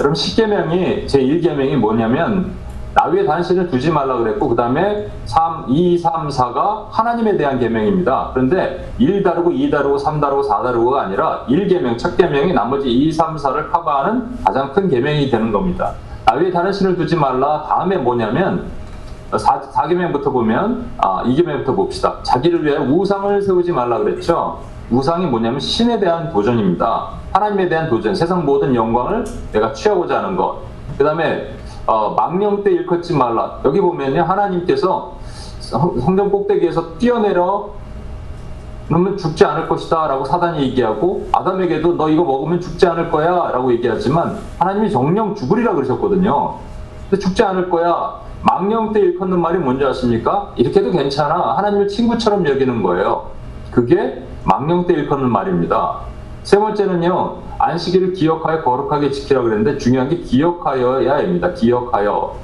[0.00, 2.52] 여러분 10계명이 제 1계명이 뭐냐면
[2.94, 8.30] 나 위에 단신을 두지 말라 그랬고 그 다음에 3 2 3 4가 하나님에 대한 계명입니다.
[8.34, 13.10] 그런데 1 다르고 2 다르고 3 다르고 4 다르고가 아니라 1계명 첫 계명이 나머지 2
[13.10, 15.94] 3 4를 커버하는 가장 큰 계명이 되는 겁니다.
[16.26, 18.66] 나 위에 다른 신을 두지 말라 다음에 뭐냐면
[19.38, 22.16] 4, 4계명부터 보면 아, 2계명부터 봅시다.
[22.22, 24.58] 자기를 위해 우상을 세우지 말라 그랬죠.
[24.90, 27.08] 우상이 뭐냐면 신에 대한 도전입니다.
[27.32, 30.58] 하나님에 대한 도전, 세상 모든 영광을 내가 취하고자 하는 것.
[30.98, 31.54] 그 다음에
[31.86, 33.58] 어, 망령 때 일컫지 말라.
[33.64, 35.14] 여기 보면요, 하나님께서
[35.60, 37.70] 성- 성전 꼭대기에서 뛰어내려
[38.88, 43.72] 그러면 죽지 않을 것이다 라고 사단이 얘기하고 아담에게도 너 이거 먹으면 죽지 않을 거야 라고
[43.72, 46.56] 얘기하지만 하나님이 정령 죽으리라 그러셨거든요.
[47.08, 48.20] 근데 죽지 않을 거야.
[48.42, 50.52] 망령 때 일컫는 말이 뭔지 아십니까?
[50.56, 51.56] 이렇게도 괜찮아.
[51.56, 53.30] 하나님을 친구처럼 여기는 거예요.
[53.70, 56.00] 그게 망령 때 일컫는 말입니다.
[56.42, 61.54] 세 번째는요, 안식일을 기억하여 거룩하게 지키라 그랬는데 중요한 게 기억하여야입니다.
[61.54, 62.36] 기억하여.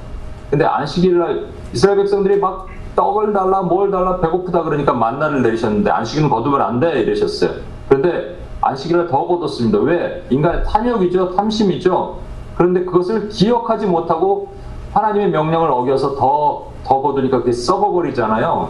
[0.49, 6.61] 근데 안식일날 이스라엘 백성들이 막 떡을 달라 뭘 달라 배고프다 그러니까 만나를 내리셨는데 안식일은 거두면
[6.61, 7.51] 안 돼 이러셨어요.
[7.89, 9.79] 그런데 안식일을 더 거뒀습니다.
[9.79, 10.25] 왜?
[10.29, 12.17] 인간의 탐욕이죠, 탐심이죠.
[12.55, 14.53] 그런데 그것을 기억하지 못하고
[14.93, 18.69] 하나님의 명령을 어겨서 더, 더 거두니까 그게 썩어버리잖아요.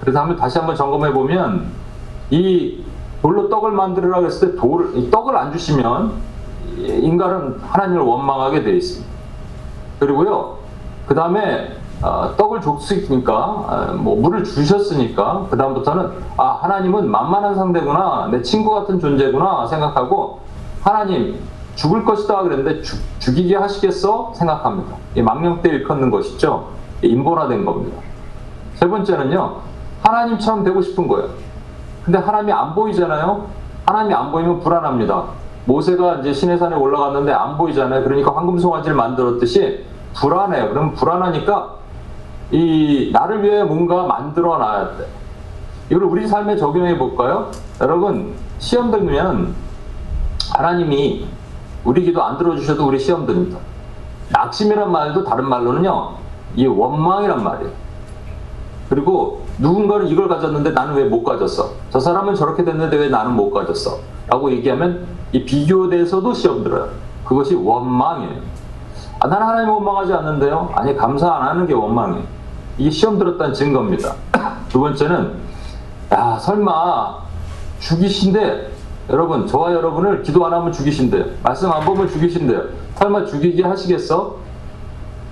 [0.00, 1.66] 그래서 한번 다시 한번 점검해 보면
[2.30, 2.84] 이
[3.22, 6.12] 돌로 떡을 만들으라 그랬을 때 돌, 이 떡을 안 주시면
[6.76, 9.10] 인간은 하나님을 원망하게 돼 있습니다.
[9.98, 10.58] 그리고요,
[11.06, 11.76] 그 다음에
[12.36, 19.00] 떡을 줬으니까 어, 뭐 물을 주셨으니까 그 다음부터는 아 하나님은 만만한 상대구나 내 친구 같은
[19.00, 20.40] 존재구나 생각하고
[20.82, 21.38] 하나님
[21.76, 24.96] 죽을 것이다 그랬는데 죽, 죽이게 하시겠어 생각합니다.
[25.14, 26.70] 이 망령 때 일컫는 것이죠.
[27.02, 27.98] 이 인본화된 겁니다.
[28.74, 29.60] 세 번째는요
[30.02, 31.28] 하나님처럼 되고 싶은 거예요.
[32.04, 33.46] 근데 하나님이 안 보이잖아요.
[33.84, 35.24] 하나님이 안 보이면 불안합니다.
[35.66, 38.04] 모세가 이제 시내산에 올라갔는데 안 보이잖아요.
[38.04, 39.84] 그러니까 황금 송아지를 만들었듯이
[40.14, 40.70] 불안해요.
[40.70, 41.74] 그럼 불안하니까
[42.52, 45.06] 이 나를 위해 뭔가 만들어 놔야 돼.
[45.90, 47.50] 이걸 우리 삶에 적용해 볼까요?
[47.80, 49.54] 여러분 시험 들면
[50.52, 51.26] 하나님이
[51.86, 53.58] 우리 기도 안 들어주셔도 우리 시험 듭니다.
[54.30, 56.14] 낙심이란 말도 다른 말로는요,
[56.56, 57.70] 이 원망이란 말이에요.
[58.88, 61.70] 그리고 누군가는 이걸 가졌는데 나는 왜 못 가졌어?
[61.90, 63.98] 저 사람은 저렇게 됐는데 왜 나는 못 가졌어?
[64.26, 66.88] 라고 얘기하면 이 비교돼서도 시험 들어요.
[67.24, 68.40] 그것이 원망이에요.
[69.20, 70.72] 아, 나는 하나님 원망하지 않는데요?
[70.74, 72.24] 아니, 감사 안 하는 게 원망이에요.
[72.78, 74.14] 이게 시험 들었다는 증거입니다.
[74.68, 75.34] 두 번째는,
[76.12, 77.18] 야, 설마
[77.80, 78.72] 죽이신데,
[79.10, 81.24] 여러분, 저와 여러분을 기도 안 하면 죽이신대요.
[81.42, 82.62] 말씀 안 보면 죽이신대요.
[82.96, 84.36] 설마 죽이게 하시겠어?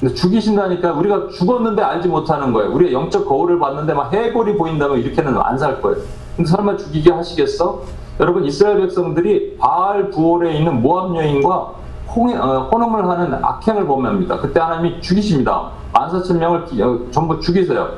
[0.01, 2.73] 근데 죽이신다니까 우리가 죽었는데 알지 못하는 거예요.
[2.73, 5.99] 우리가 영적 거울을 봤는데 막 해골이 보인다면 이렇게는 안 살 거예요.
[6.37, 7.83] 근데 설마 죽이게 하시겠어?
[8.21, 11.73] 여러분 이스라엘 백성들이 바알 부올에 있는 모압 여인과
[12.15, 14.39] 홍, 어, 혼음을 하는 악행을 범합니다.
[14.39, 15.71] 그때 하나님이 죽이십니다.
[15.93, 17.89] 만사천 명을 어, 전부 죽이세요.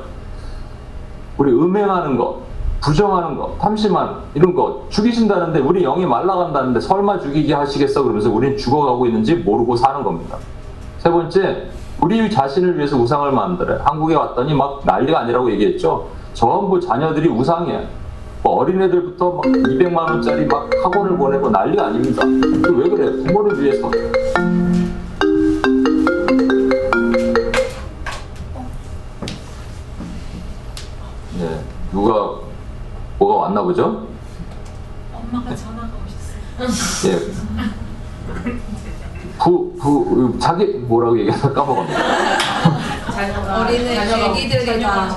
[1.37, 2.37] 우리 음행하는 것,
[2.81, 8.03] 부정하는 것, 탐심하는 이런 것 죽이신다는데 우리 영이 말라간다는데 설마 죽이게 하시겠어?
[8.03, 10.37] 그러면서 우리는 죽어가고 있는지 모르고 사는 겁니다.
[10.99, 11.69] 세 번째,
[12.01, 13.81] 우리 자신을 위해서 우상을 만들어요.
[13.83, 16.07] 한국에 왔더니 막 난리가 아니라고 얘기했죠.
[16.33, 17.81] 전부 자녀들이 우상이에요.
[18.43, 22.23] 뭐 어린애들부터 막 200만 원짜리 막 학원을 보내고 난리가 아닙니다.
[22.23, 23.23] 그왜 그래요?
[23.23, 23.89] 부모를 위해서.
[33.67, 34.07] 보죠?
[35.13, 35.89] 엄마가 전화가
[36.57, 37.11] 오셨어요.
[37.13, 37.19] 예.
[39.37, 41.95] 부, 부, 자기 뭐라고 얘기해서 까먹었네.
[43.53, 45.09] 어린애 애기들이 다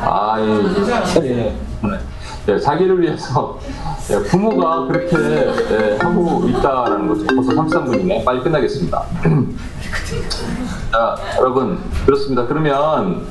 [0.00, 1.22] 아, 예.
[1.22, 1.56] 예.
[1.82, 1.98] 네.
[2.48, 3.58] 예, 자기를 위해서
[4.10, 7.26] 예, 부모가 그렇게 예, 하고 있다라는 거죠.
[7.26, 8.24] 벌써 33분이네.
[8.26, 9.02] 빨리 끝나겠습니다.
[10.92, 12.46] 자, 여러분, 그렇습니다.
[12.46, 13.26] 그러면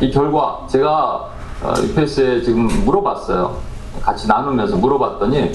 [0.00, 1.33] 이 결과, 제가
[1.64, 3.56] 어, UPS에 지금 물어봤어요.
[4.02, 5.52] 같이 나누면서 물어봤더니,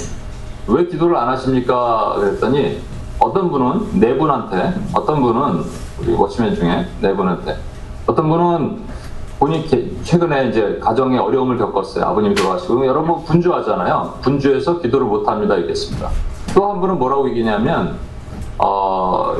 [0.67, 2.15] 왜 기도를 안 하십니까?
[2.17, 2.81] 그랬더니,
[3.19, 5.63] 어떤 분은 네 분한테, 어떤 분은
[5.99, 7.57] 우리 워치맨 중에 네 분한테,
[8.07, 8.79] 어떤 분은
[9.39, 12.05] 본인이 게- 최근에 이제 가정에 어려움을 겪었어요.
[12.05, 14.15] 아버님이 돌아가시고 여러분 분주하잖아요.
[14.21, 15.55] 분주해서 기도를 못 합니다.
[15.55, 16.09] 이겠습니다.
[16.53, 17.95] 또 한 분은 뭐라고 얘기냐면
[18.57, 19.33] 어,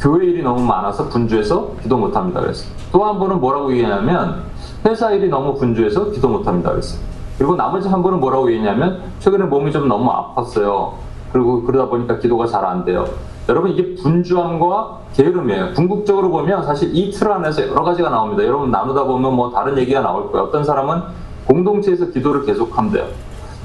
[0.00, 2.40] 교회 일이 너무 많아서 분주해서 기도 못 합니다.
[2.40, 2.68] 그랬어요.
[2.92, 4.42] 또 한 분은 뭐라고 얘기냐면
[4.84, 6.70] 회사 일이 너무 분주해서 기도 못 합니다.
[6.70, 7.00] 그랬어요.
[7.38, 10.92] 그리고 나머지 한 분은 뭐라고 얘기냐면 최근에 몸이 좀 너무 아팠어요.
[11.32, 13.04] 그리고 그러다 보니까 기도가 잘 안 돼요.
[13.48, 15.72] 여러분 이게 분주함과 게으름이에요.
[15.74, 18.44] 궁극적으로 보면 사실 이 틀 안에서 여러 가지가 나옵니다.
[18.44, 20.46] 여러분 나누다 보면 뭐 다른 얘기가 나올 거예요.
[20.46, 21.02] 어떤 사람은
[21.46, 23.06] 공동체에서 기도를 계속하면 돼요.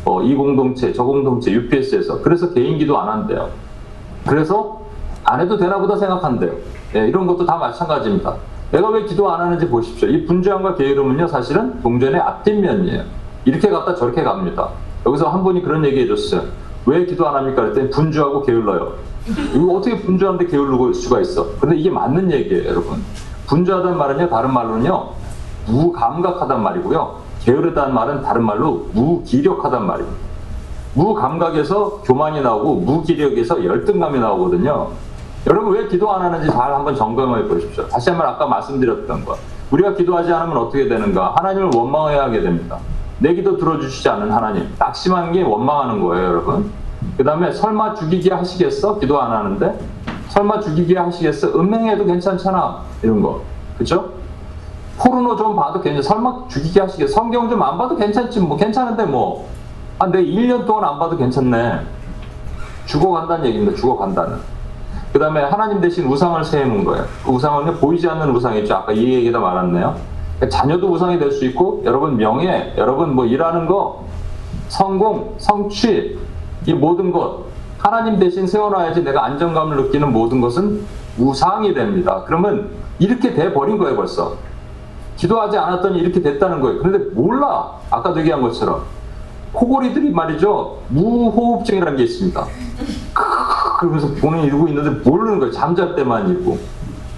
[0.05, 2.21] 어, 이 공동체, 저 공동체, UPS에서.
[2.21, 3.49] 그래서 개인 기도 안 한대요.
[4.25, 4.81] 그래서
[5.23, 6.53] 안 해도 되나 보다 생각한대요.
[6.95, 8.33] 예, 이런 것도 다 마찬가지입니다.
[8.71, 10.09] 내가 왜 기도 안 하는지 보십시오.
[10.09, 13.03] 이 분주함과 게으름은요, 사실은 동전의 앞뒷면이에요.
[13.45, 14.69] 이렇게 갔다 저렇게 갑니다.
[15.05, 16.41] 여기서 한 분이 그런 얘기 해줬어요.
[16.85, 17.61] 왜 기도 안 합니까?
[17.61, 18.93] 그랬더니 분주하고 게을러요.
[19.53, 21.47] 이거 어떻게 분주한데 게을르고 수가 있어?
[21.59, 23.01] 근데 이게 맞는 얘기예요, 여러분.
[23.47, 25.09] 분주하다는 말은요, 다른 말로는요,
[25.67, 27.27] 무감각하단 말이고요.
[27.41, 30.17] 게으르다는 말은 다른 말로 무기력하단 말입니다.
[30.93, 34.89] 무감각에서 교만이 나오고 무기력에서 열등감이 나오거든요.
[35.47, 37.87] 여러분 왜 기도 안 하는지 잘 한번 점검해 보십시오.
[37.87, 39.35] 다시 한번 아까 말씀드렸던 거.
[39.71, 41.35] 우리가 기도하지 않으면 어떻게 되는가?
[41.37, 42.77] 하나님을 원망해야 하게 됩니다.
[43.19, 44.69] 내 기도 들어주시지 않은 하나님.
[44.77, 46.69] 낙심하는 게 원망하는 거예요, 여러분.
[47.15, 48.99] 그 다음에 설마 죽이게 하시겠어?
[48.99, 49.79] 기도 안 하는데?
[50.29, 51.59] 설마 죽이게 하시겠어?
[51.59, 52.81] 은행해도 괜찮잖아.
[53.01, 53.41] 이런 거.
[53.77, 54.09] 그죠?
[54.99, 56.01] 포르노 좀 봐도 괜찮아.
[56.01, 57.13] 설마 죽이게 하시겠어?
[57.13, 58.39] 성경 좀 안 봐도 괜찮지.
[58.41, 59.47] 뭐 괜찮은데 뭐.
[59.99, 61.79] 아, 내 1년 동안 안 봐도 괜찮네.
[62.85, 63.75] 죽어간다는 얘기입니다.
[63.77, 64.39] 죽어간다는.
[65.13, 67.05] 그 다음에 하나님 대신 우상을 세우는 거예요.
[67.25, 68.73] 그 우상은 보이지 않는 우상이죠.
[68.75, 69.95] 아까 이 얘기도 말았네요.
[70.37, 74.03] 그러니까 자녀도 우상이 될 수 있고, 여러분 명예, 여러분 뭐 일하는 거,
[74.67, 76.19] 성공, 성취,
[76.65, 77.45] 이 모든 것,
[77.79, 80.81] 하나님 대신 세워놔야지 내가 안정감을 느끼는 모든 것은
[81.17, 82.23] 우상이 됩니다.
[82.27, 84.35] 그러면 이렇게 돼 버린 거예요, 벌써.
[85.15, 86.79] 기도하지 않았더니 이렇게 됐다는 거예요.
[86.79, 87.71] 그런데 몰라.
[87.89, 88.83] 아까도 얘기한 것처럼.
[89.53, 90.77] 코골이들이 말이죠.
[90.89, 92.45] 무호흡증이라는 게 있습니다.
[93.77, 95.53] 그러면서 본인이 이러고 있는데 모르는 거예요.
[95.53, 96.57] 잠잘 때만 이러고.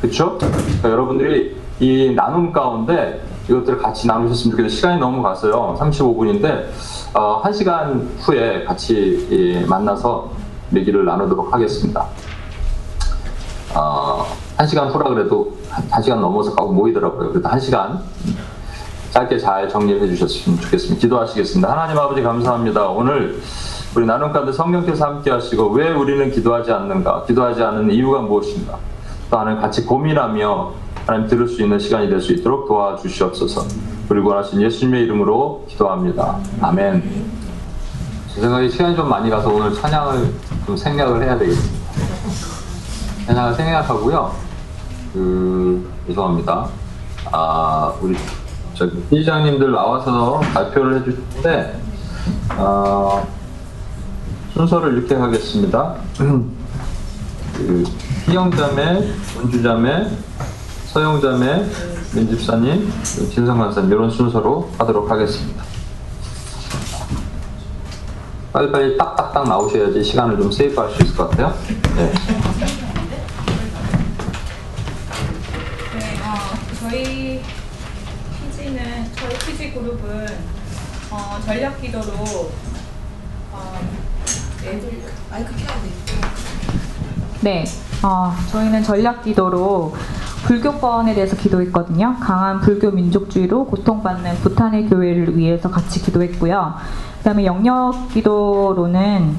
[0.01, 0.37] 그쵸?
[0.37, 5.75] 그러니까 여러분들이 이 나눔 가운데 이것들을 같이 나누셨으면 좋겠는데 시간이 너무 갔어요.
[5.79, 6.67] 35분인데
[7.13, 10.31] 어, 1시간 후에 같이 이, 만나서
[10.75, 12.05] 얘기를 나누도록 하겠습니다.
[13.73, 14.25] 어,
[14.57, 15.57] 1시간 후라 그래도
[15.89, 17.31] 1시간 넘어서 가고 모이더라고요.
[17.31, 17.99] 그래도 1시간
[19.11, 21.01] 짧게 잘 정리해 주셨으면 좋겠습니다.
[21.01, 21.71] 기도하시겠습니다.
[21.71, 22.89] 하나님 아버지 감사합니다.
[22.89, 23.41] 오늘
[23.95, 27.23] 우리 나눔 가운데 성령께서 함께 하시고 왜 우리는 기도하지 않는가?
[27.25, 28.77] 기도하지 않는 이유가 무엇인가?
[29.31, 30.71] 또 하나님 같이 고민하며
[31.07, 33.65] 하나님 들을 수 있는 시간이 될 수 있도록 도와주시옵소서.
[34.07, 36.37] 그리고 원하신 예수님의 이름으로 기도합니다.
[36.61, 37.03] 아멘.
[38.33, 40.33] 제 생각에 시간이 좀 많이 가서 오늘 찬양을
[40.67, 41.89] 좀 생략을 해야 되겠습니다.
[43.25, 44.31] 찬양을 생략하고요.
[45.13, 46.67] 그 죄송합니다.
[47.31, 48.15] 아 우리
[48.75, 51.79] 저기 피장님들 나와서 발표를 해주시는데
[52.57, 53.27] 어,
[54.59, 55.95] 순서를 이렇게 하겠습니다.
[56.17, 57.85] 그
[58.25, 60.09] 희영자매, 원주자매,
[60.87, 61.65] 서영자매,
[62.13, 65.63] 민집사님, 진성관사님 이런 순서로 하도록 하겠습니다.
[68.51, 71.55] 빨리빨리 딱딱딱 나오셔야지 시간을 좀 세이브할 수 있을 것 같아요.
[71.95, 72.11] 네.
[75.97, 76.35] 네, 어,
[76.81, 77.41] 저희
[78.51, 80.27] PG는 저희 PG 그룹은
[81.11, 82.68] 어, 전략 기도로 어,
[87.41, 87.63] 네,
[88.03, 89.93] 어, 저희는 전략 기도로
[90.43, 92.17] 불교권에 대해서 기도했거든요.
[92.19, 96.75] 강한 불교 민족주의로 고통받는 부탄의 교회를 위해서 같이 기도했고요.
[97.17, 99.35] 그 다음에 영역 기도로는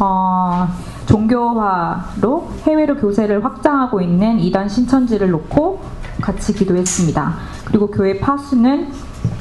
[0.00, 0.68] 어,
[1.06, 5.82] 종교화로 해외로 교세를 확장하고 있는 이단 신천지를 놓고
[6.20, 7.34] 같이 기도했습니다.
[7.64, 8.92] 그리고 교회 파수는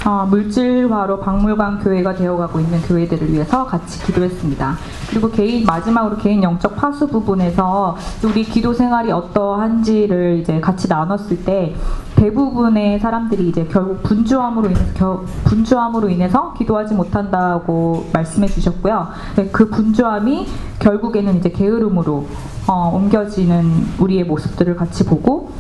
[0.06, 4.76] 어, 물질화로 박물관 교회가 되어가고 있는 교회들을 위해서 같이 기도했습니다.
[5.10, 11.74] 그리고 개인 마지막으로 개인 영적 파수 부분에서 우리 기도 생활이 어떠한지를 이제 같이 나눴을 때
[12.18, 19.08] 대부분의 사람들이 이제 결국 분주함으로 인해서 겨- 분주함으로 인해서 기도하지 못한다고 말씀해 주셨고요.
[19.38, 20.48] 네, 그 분주함이
[20.80, 22.28] 결국에는 이제 게으름으로
[22.68, 25.52] 어, 옮겨지는 우리의 모습들을 같이 보고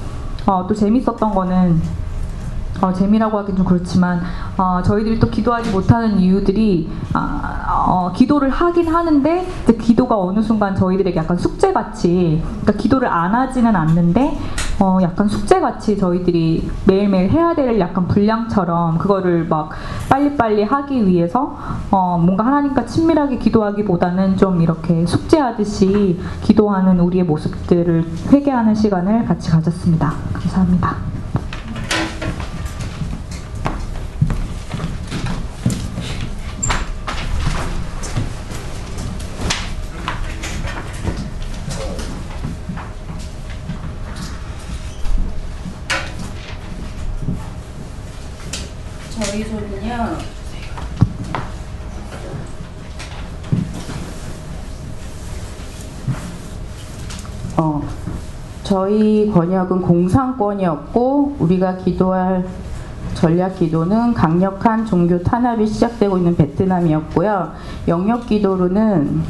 [0.45, 1.81] 어, 또 재밌었던 거는
[2.83, 4.19] 어, 재미라고 하긴 좀 그렇지만
[4.57, 9.47] 어, 저희들이 또 기도하지 못하는 이유들이 아, 어, 기도를 하긴 하는데
[9.79, 14.37] 기도가 어느 순간 저희들에게 약간 숙제같이 그러니까 기도를 안 하지는 않는데
[14.81, 19.69] 어, 약간 숙제같이 저희들이 매일매일 해야 될 약간 분량처럼 그거를 막
[20.09, 21.57] 빨리빨리 하기 위해서
[21.89, 30.15] 어, 뭔가 하나님과 친밀하게 기도하기보다는 좀 이렇게 숙제하듯이 기도하는 우리의 모습들을 회개하는 시간을 같이 가졌습니다.
[30.33, 31.13] 감사합니다.
[49.33, 50.17] 저희 조는요.
[57.57, 57.81] 어,
[58.73, 62.43] 저희 권역은 공산권이었고 우리가 기도할
[63.13, 67.51] 전략 기도는 강력한 종교 탄압이 시작되고 있는 베트남이었고요.
[67.87, 69.21] 영역 기도로는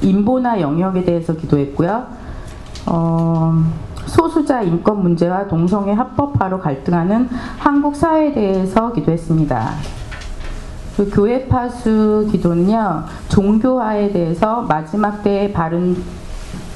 [0.00, 2.06] 인보나 영역에 대해서 기도했고요.
[2.86, 3.62] 어,
[4.06, 9.68] 소수자 인권 문제와 동성애 합법화로 갈등하는 한국 사회에 대해서 기도했습니다.
[10.96, 15.94] 그 교회 파수 기도는요 종교화에 대해서 마지막 때의 바른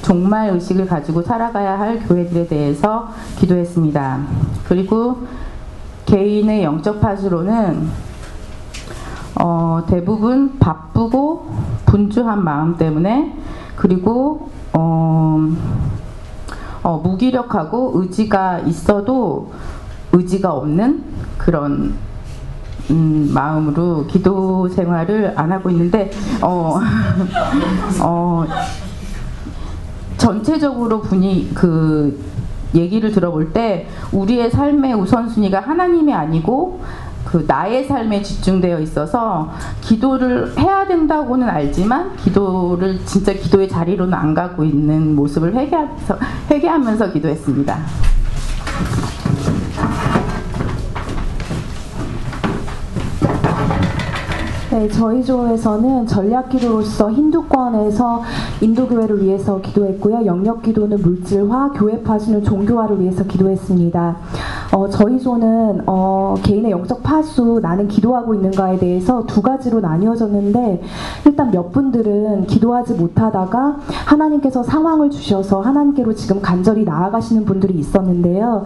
[0.02, 4.20] 종말 의식을 가지고 살아가야 할 교회들에 대해서 기도했습니다.
[4.64, 5.26] 그리고
[6.06, 7.88] 개인의 영적 파수로는
[9.40, 11.50] 어, 대부분 바쁘고
[11.86, 13.36] 분주한 마음 때문에
[13.76, 15.38] 그리고 어,
[16.82, 19.52] 어, 무기력하고 의지가 있어도
[20.12, 21.04] 의지가 없는
[21.38, 21.94] 그런
[22.90, 26.10] 음, 마음으로 기도 생활을 안 하고 있는데
[26.42, 26.78] 어,
[28.02, 28.44] 어,
[30.22, 32.16] 전체적으로 분위 그
[32.76, 36.80] 얘기를 들어볼 때 우리의 삶의 우선순위가 하나님이 아니고
[37.24, 44.62] 그 나의 삶에 집중되어 있어서 기도를 해야 된다고는 알지만 기도를 진짜 기도의 자리로는 안 가고
[44.62, 46.18] 있는 모습을 회개하면서,
[46.52, 47.78] 회개하면서 기도했습니다.
[54.72, 58.22] 네, 저희 조에서는 전략 기도로서 힌두권에서
[58.62, 60.24] 인도 교회를 위해서 기도했고요.
[60.24, 64.16] 영역 기도는 물질화, 교회 파수는 종교화를 위해서 기도했습니다.
[64.72, 70.82] 어, 저희 조는 어, 개인의 영적 파수, 나는 기도하고 있는가에 대해서 두 가지로 나뉘어졌는데
[71.26, 78.64] 일단 몇 분들은 기도하지 못하다가 하나님께서 상황을 주셔서 하나님께로 지금 간절히 나아가시는 분들이 있었는데요.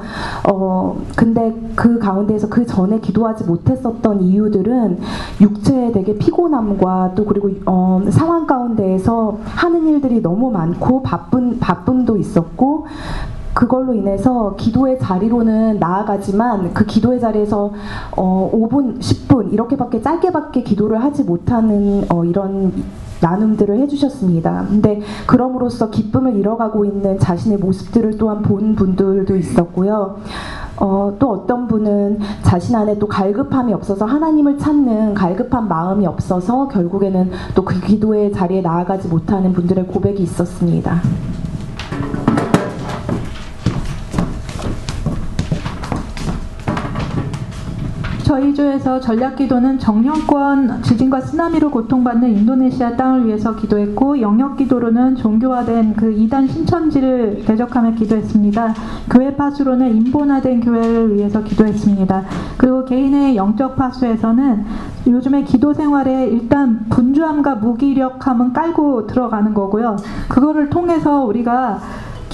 [0.48, 5.00] 어, 근데 그 가운데에서 그 전에 기도하지 못했었던 이유들은
[5.40, 12.86] 육체의 되게 피곤함과 또 그리고 어, 상황 가운데에서 하는 일들이 너무 많고 바쁜 바쁨도 있었고
[13.56, 17.72] 그걸로 인해서 기도의 자리로는 나아가지만 그 기도의 자리에서
[18.14, 22.70] 어, 5분, 10분 이렇게밖에 짧게밖에 기도를 하지 못하는 어, 이런
[23.22, 24.66] 나눔들을 해주셨습니다.
[24.68, 30.18] 근데 그럼으로써 기쁨을 잃어가고 있는 자신의 모습들을 또한 본 분들도 있었고요.
[30.76, 37.30] 어, 또 어떤 분은 자신 안에 또 갈급함이 없어서 하나님을 찾는 갈급한 마음이 없어서 결국에는
[37.54, 41.00] 또 그 기도의 자리에 나아가지 못하는 분들의 고백이 있었습니다.
[48.26, 55.94] 저희 조에서 전략 기도는 정령권 지진과 쓰나미로 고통받는 인도네시아 땅을 위해서 기도했고 영역 기도로는 종교화된
[55.94, 58.74] 그 이단 신천지를 대적하며 기도했습니다.
[59.12, 62.24] 교회 파수로는 인본화된 교회를 위해서 기도했습니다.
[62.56, 64.64] 그리고 개인의 영적 파수에서는
[65.06, 69.98] 요즘에 기도 생활에 일단 분주함과 무기력함은 깔고 들어가는 거고요.
[70.28, 71.78] 그거를 통해서 우리가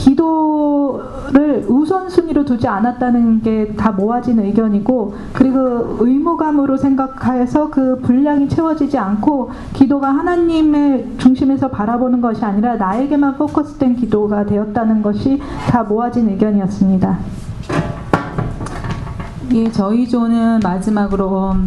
[0.02, 9.50] 기도를 우선순위로 두지 않았다는 게 다 모아진 의견이고 그리고 의무감으로 생각해서 그 분량이 채워지지 않고
[9.72, 17.18] 기도가 하나님의 중심에서 바라보는 것이 아니라 나에게만 포커스된 기도가 되었다는 것이 다 모아진 의견이었습니다.
[19.54, 21.66] 예, 저희 조는 마지막으로 음,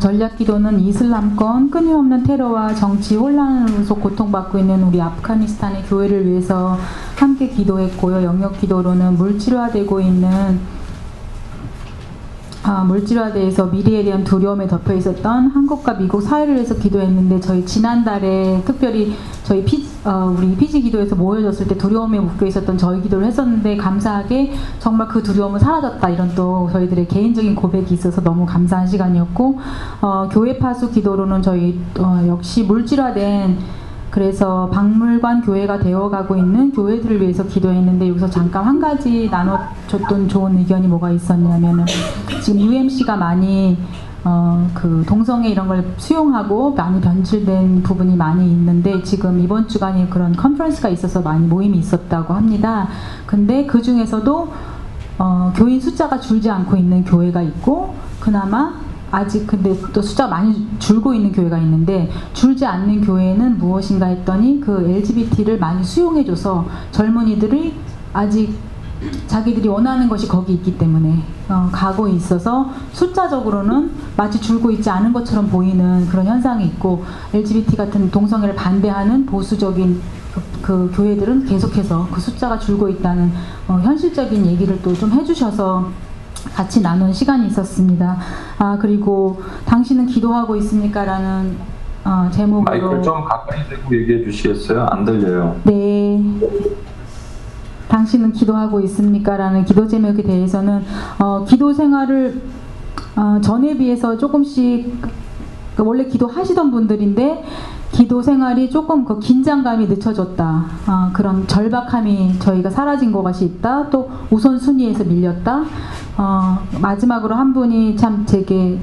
[0.00, 6.76] 전략 기도는 이슬람권 끊임없는 테러와 정치 혼란으로서 고통받고 있는 우리 아프가니스탄의 교회를 위해서
[7.16, 8.22] 함께 기도했고요.
[8.22, 10.75] 영역 기도로는 물질화되고 있는
[12.68, 19.14] 아, 물질화돼서 미래에 대한 두려움에 덮여 있었던 한국과 미국 사회를 위해서 기도했는데 저희 지난달에 특별히
[19.44, 24.52] 저희 피, 어, 우리 피지 기도에서 모여졌을 때 두려움에 묶여 있었던 저희 기도를 했었는데 감사하게
[24.80, 26.08] 정말 그 두려움은 사라졌다.
[26.08, 29.60] 이런 또 저희들의 개인적인 고백이 있어서 너무 감사한 시간이었고
[30.00, 33.58] 어, 교회 파수 기도로는 저희 어, 역시 물질화된
[34.10, 40.86] 그래서 박물관 교회가 되어가고 있는 교회들을 위해서 기도했는데 여기서 잠깐 한 가지 나눠줬던 좋은 의견이
[40.86, 41.84] 뭐가 있었냐면은
[42.42, 43.76] 지금 UMC가 많이
[44.24, 50.34] 어, 그 동성애 이런 걸 수용하고 많이 변질된 부분이 많이 있는데 지금 이번 주간에 그런
[50.34, 52.88] 컨퍼런스가 있어서 많이 모임이 있었다고 합니다.
[53.24, 54.52] 근데 그 중에서도
[55.18, 58.74] 어, 교인 숫자가 줄지 않고 있는 교회가 있고 그나마
[59.10, 64.88] 아직 근데 또 숫자 많이 줄고 있는 교회가 있는데 줄지 않는 교회는 무엇인가 했더니 그
[64.88, 67.74] LGBT를 많이 수용해줘서 젊은이들이
[68.12, 68.54] 아직
[69.26, 75.48] 자기들이 원하는 것이 거기 있기 때문에 어, 가고 있어서 숫자적으로는 마치 줄고 있지 않은 것처럼
[75.48, 80.00] 보이는 그런 현상이 있고 LGBT 같은 동성애를 반대하는 보수적인
[80.34, 83.32] 그, 그 교회들은 계속해서 그 숫자가 줄고 있다는
[83.68, 85.90] 어, 현실적인 얘기를 또 좀 해주셔서
[86.54, 88.16] 같이 나눈 시간이 있었습니다.
[88.58, 91.56] 아 그리고 당신은 기도하고 있습니까 라는
[92.04, 94.86] 어, 제목으로 마이크를 좀 가까이 대고 얘기해 주시겠어요?
[94.90, 95.56] 안 들려요.
[95.64, 96.22] 네.
[97.88, 99.36] 당신은 기도하고 있습니까?
[99.36, 100.84] 라는 기도 제목에 대해서는
[101.18, 102.40] 어, 기도 생활을
[103.16, 105.02] 어, 전에 비해서 조금씩
[105.76, 107.44] 그 원래 기도하시던 분들인데
[107.96, 110.64] 기도 생활이 조금 그 긴장감이 늦춰졌다.
[110.84, 113.88] 아, 그런 절박함이 저희가 사라진 것 같이 있다.
[113.88, 115.64] 또 우선순위에서 밀렸다.
[116.18, 118.78] 어, 마지막으로 한 분이 참 제게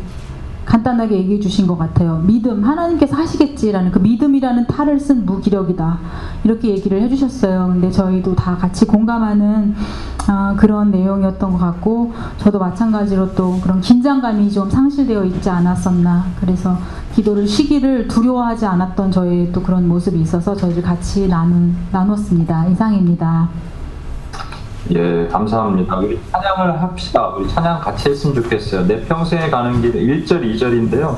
[0.65, 2.21] 간단하게 얘기해 주신 것 같아요.
[2.25, 5.99] 믿음, 하나님께서 하시겠지라는 그 믿음이라는 탈을 쓴 무기력이다.
[6.43, 7.69] 이렇게 얘기를 해주셨어요.
[7.73, 9.75] 근데 저희도 다 같이 공감하는
[10.25, 16.25] 아, 그런 내용이었던 것 같고, 저도 마찬가지로 또 그런 긴장감이 좀 상실되어 있지 않았었나.
[16.39, 16.77] 그래서
[17.13, 22.67] 기도를 쉬기를 두려워하지 않았던 저의 또 그런 모습이 있어서 저희들 같이 나눈, 나눴습니다.
[22.67, 23.49] 이상입니다.
[24.91, 25.97] 예, 감사합니다.
[25.97, 27.27] 우리 찬양을 합시다.
[27.29, 28.85] 우리 찬양 같이 했으면 좋겠어요.
[28.85, 31.15] 내 평생에 가는 길 1절, 2절인데요.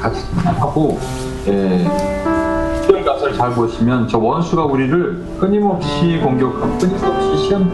[0.00, 0.98] 같이 찬양하고,
[1.48, 1.84] 예.
[2.86, 7.68] 1절 가사를 잘 보시면 저 원수가 우리를 끊임없이 공격하고 끊임없이 시험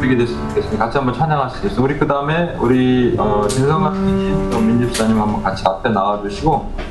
[0.00, 0.84] 그렇게 됐으면 좋겠습니다.
[0.84, 1.82] 같이 한번 찬양하시겠습니다.
[1.82, 6.85] 우리 그 다음에 우리 어, 진성아 민집사님 한번 같이 앞에 나와주시고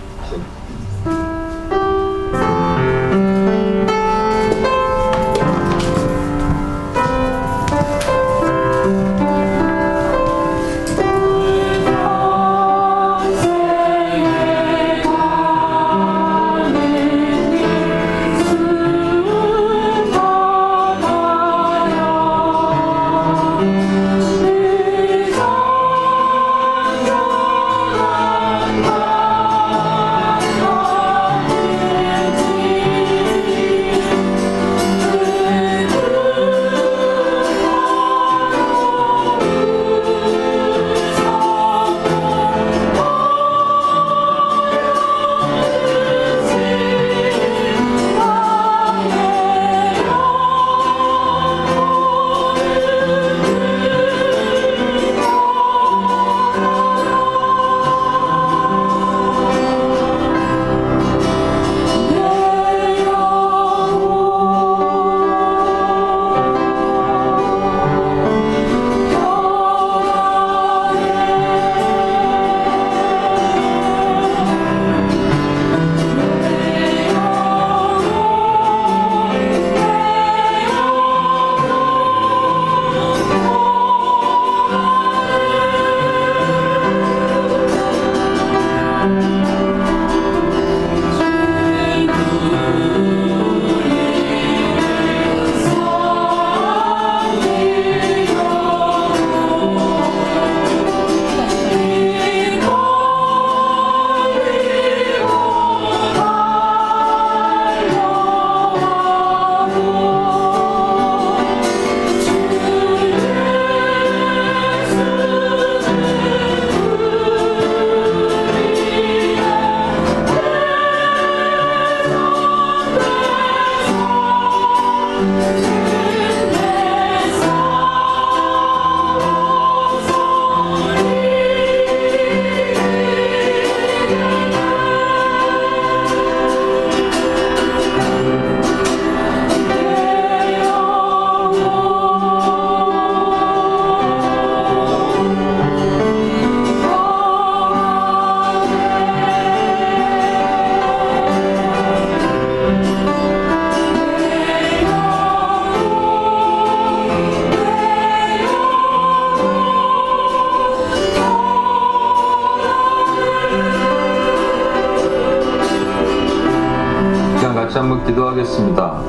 [168.56, 169.02] 기도하겠습니다.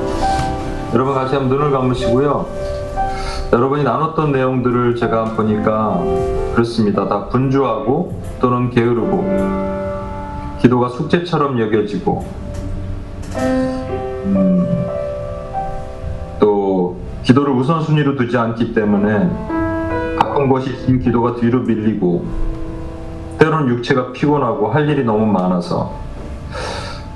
[0.93, 2.45] 여러분 같이 한번 눈을 감으시고요.
[3.53, 6.01] 여러분이 나눴던 내용들을 제가 보니까
[6.53, 7.07] 그렇습니다.
[7.07, 12.25] 다 분주하고 또는 게으르고 기도가 숙제처럼 여겨지고
[14.25, 14.87] 음,
[16.39, 19.29] 또 기도를 우선순위로 두지 않기 때문에
[20.19, 22.25] 바쁜 것이 있으면 기도가 뒤로 밀리고
[23.39, 26.06] 때로는 육체가 피곤하고 할 일이 너무 많아서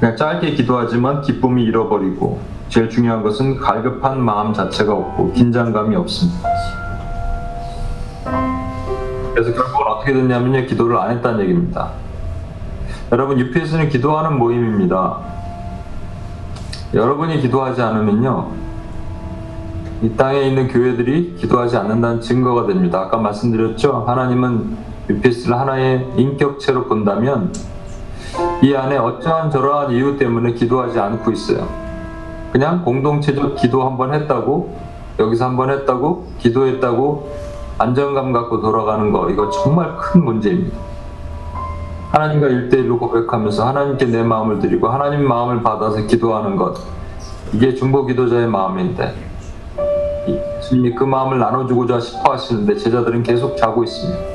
[0.02, 2.40] 짧게 기도하지만 기쁨이 잃어버리고
[2.70, 6.50] 제일 중요한 것은 갈급한 마음 자체가 없고 긴장감이 없습니다.
[9.34, 11.92] 그래서 결국은 어떻게 됐냐면요 기도를 안 했다는 얘기입니다.
[13.12, 15.18] 여러분 UPS는 기도하는 모임입니다.
[16.94, 18.52] 여러분이 기도하지 않으면요
[20.02, 23.02] 이 땅에 있는 교회들이 기도하지 않는다는 증거가 됩니다.
[23.02, 24.78] 아까 말씀드렸죠 하나님은
[25.10, 27.54] UPS를 하나의 인격체로 본다면
[28.64, 31.68] 이 안에 어떠한 저러한 이유 때문에 기도하지 않고 있어요.
[32.52, 34.78] 그냥 공동체적 기도 한번 했다고
[35.20, 37.32] 여기서 한번 했다고 기도했다고
[37.78, 40.78] 안정감 갖고 돌아가는 거 이거 정말 큰 문제입니다.
[42.12, 46.76] 하나님과 일대일로 고백하면서 하나님께 내 마음을 드리고 하나님 마음을 받아서 기도하는 것
[47.54, 49.16] 이게 중보 기도자의 마음인데
[50.28, 54.31] 이- 예수님이 그 마음을 나눠주고자 싶어 하시는데 제자들은 계속 자고 있습니다.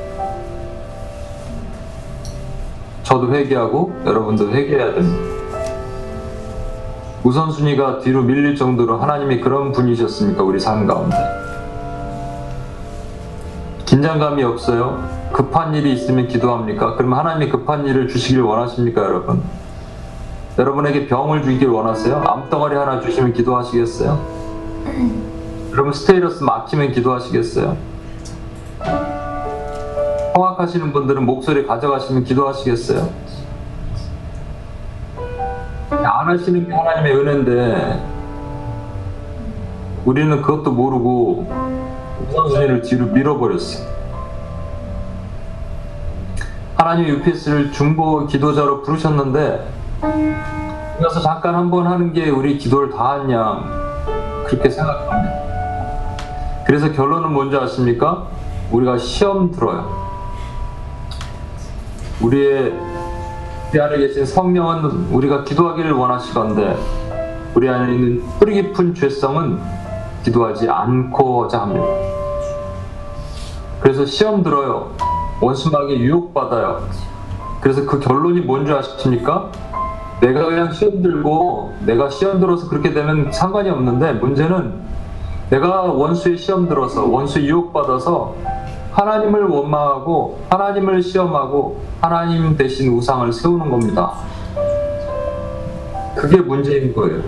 [3.17, 5.19] 저도 회개하고 여러분도 회개해야 됩니다.
[7.23, 10.43] 우선순위가 뒤로 밀릴 정도로 하나님이 그런 분이셨습니까?
[10.43, 11.17] 우리 삶 가운데.
[13.85, 15.03] 긴장감이 없어요?
[15.33, 16.95] 급한 일이 있으면 기도합니까?
[16.95, 19.41] 그러면 하나님이 급한 일을 주시길 원하십니까, 여러분?
[20.59, 22.23] 여러분에게 병을 주길 원하세요?
[22.23, 24.37] 암덩어리 하나 주시면 기도하시겠어요?
[25.71, 27.77] 여러분 스테이러스 막히면 기도하시겠어요?
[30.37, 33.09] 허락하시는 분들은 목소리 가져가시면 기도하시겠어요?
[35.89, 38.17] 안 하시는 게 하나님의 은혜인데
[40.05, 41.47] 우리는 그것도 모르고
[42.29, 43.87] 우선순위를 뒤로 밀어버렸어요.
[46.75, 49.67] 하나님이 UPS를 중보 기도자로 부르셨는데
[50.97, 53.63] 그래서 잠깐 한번 하는 게 우리 기도를 다 했냐
[54.45, 55.47] 그렇게 생각합니다.
[56.65, 58.27] 그래서 결론은 뭔지 아십니까?
[58.71, 60.06] 우리가 시험 들어요.
[62.21, 62.73] 우리의
[63.71, 66.77] 우리 안에 계신 성령은 우리가 기도하기를 원하시건데
[67.53, 69.59] 우리 안에 있는 뿌리 깊은 죄성은
[70.23, 71.85] 기도하지 않고자 합니다.
[73.81, 74.91] 그래서 시험 들어요.
[75.41, 76.87] 원수막에 유혹받아요.
[77.61, 79.51] 그래서 그 결론이 뭔지 아십니까?
[80.19, 84.73] 내가 그냥 시험 들고 내가 시험 들어서 그렇게 되면 상관이 없는데 문제는
[85.51, 88.35] 내가 원수의 시험 들어서 원수 유혹받아서
[88.97, 94.13] 하나님을 원망하고 하나님을 시험하고 하나님 대신 우상을 세우는 겁니다.
[96.15, 97.21] 그게 문제인 거예요.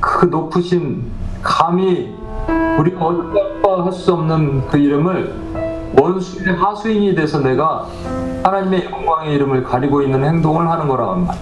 [0.00, 1.04] 그 높으신
[1.40, 2.12] 감히
[2.78, 5.32] 우리가 어디가 할수 없는 그 이름을
[5.96, 7.86] 원수의 하수인이 돼서 내가
[8.42, 11.36] 하나님의 영광의 이름을 가리고 있는 행동을 하는 거라는 말.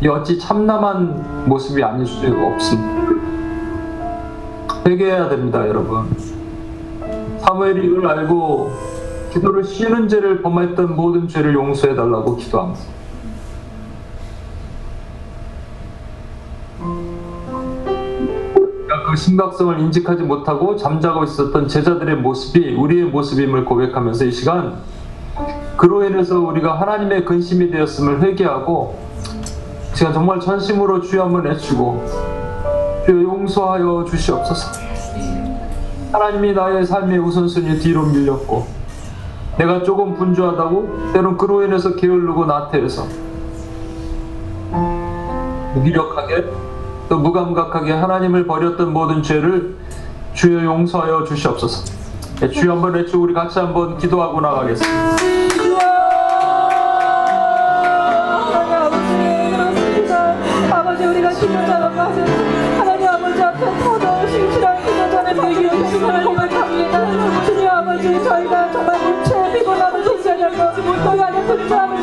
[0.00, 3.08] 이 어찌 참남한 모습이 아닐 수 없습니다.
[4.86, 6.37] 회개해야 됩니다, 여러분.
[7.48, 8.72] 사무엘이 이걸 알고
[9.32, 12.84] 기도를 쉬는 죄를 범했던 모든 죄를 용서해 달라고 기도합니다.
[19.06, 24.82] 그 심각성을 인식하지 못하고 잠자고 있었던 제자들의 모습이 우리의 모습임을 고백하면서 이 시간
[25.78, 28.98] 그로 인해서 우리가 하나님의 근심이 되었음을 회개하고
[29.94, 32.04] 제가 정말 전심으로 주여 한번 외치고
[33.06, 34.87] 주여 용서하여 주시옵소서
[36.12, 38.66] 하나님이 나의 삶의 우선순위 뒤로 밀렸고
[39.58, 43.06] 내가 조금 분주하다고 때론 그로 인해서 게을르고 나태해서
[45.74, 46.46] 무기력하게
[47.08, 49.76] 또 무감각하게 하나님을 버렸던 모든 죄를
[50.34, 51.92] 주여 용서하여 주시옵소서.
[52.40, 55.47] 네, 주여 한번 외치고 우리 같이 한번 기도하고 나가겠습니다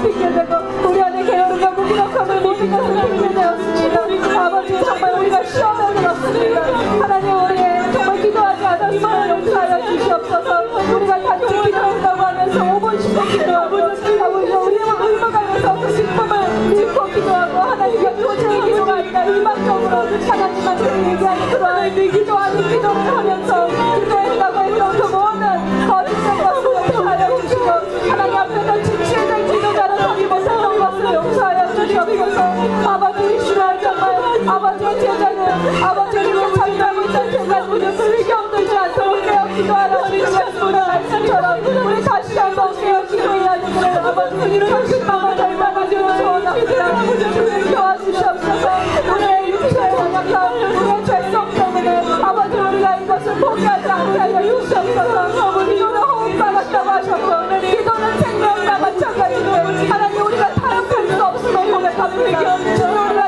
[0.05, 0.55] 핑계 되고
[0.87, 4.45] 우리 안에 게으름과 무기력함을 모든 것을 핑계 되었습니다.
[4.45, 6.61] 아버지 정말 우리가 시험에 들었습니다.
[7.01, 10.61] 하나님 우리의 정말 기도하지 않았으면 용서하여 주시옵소서.
[10.95, 17.57] 우리가 같이 기도한다고 하면서 5분 10분 기도하고 아버지 우리의 의무가 있어서 그 기쁨을 짓고 기도하고
[17.57, 19.95] 하나님과 도저히 기도가 아니라 일방적으로
[20.29, 23.94] 하나님한테 얘기하는 그러한 기도하는 기도를 하면서
[34.75, 36.53] 아버지의 제자는 아버지를
[37.05, 40.09] 있던 제자들을 불게 없들지 않도록 기도하라.
[40.09, 47.73] 주시는 말씀처럼 우리 다시 한번 깨어 기도해야 되기를 아버지 당신 마음을 닮아가 주는 소원합니다 주님
[47.73, 48.69] 도와주시옵소서.
[49.15, 50.35] 우리의 육체의 연약함
[50.75, 51.89] 우리의 죄성 때문에
[52.21, 55.65] 아버지 우리가 이것을 포기하지 않게 하여 주시옵소서.
[55.65, 59.51] 기도는 호흡과 같다고 하셨고 기도는 생명과 마찬가지로
[59.89, 62.75] 하나님 우리가 타협할 수 없음을 고백합니다.
[62.75, 63.24] 주님 우리가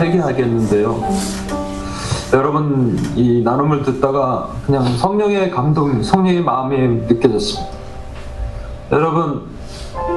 [0.00, 1.00] 회개하겠는데요.
[2.32, 6.76] 여러분 이 나눔을 듣다가 그냥 성령의 감동, 성령의 마음이
[7.06, 7.70] 느껴졌습니다.
[8.92, 9.42] 여러분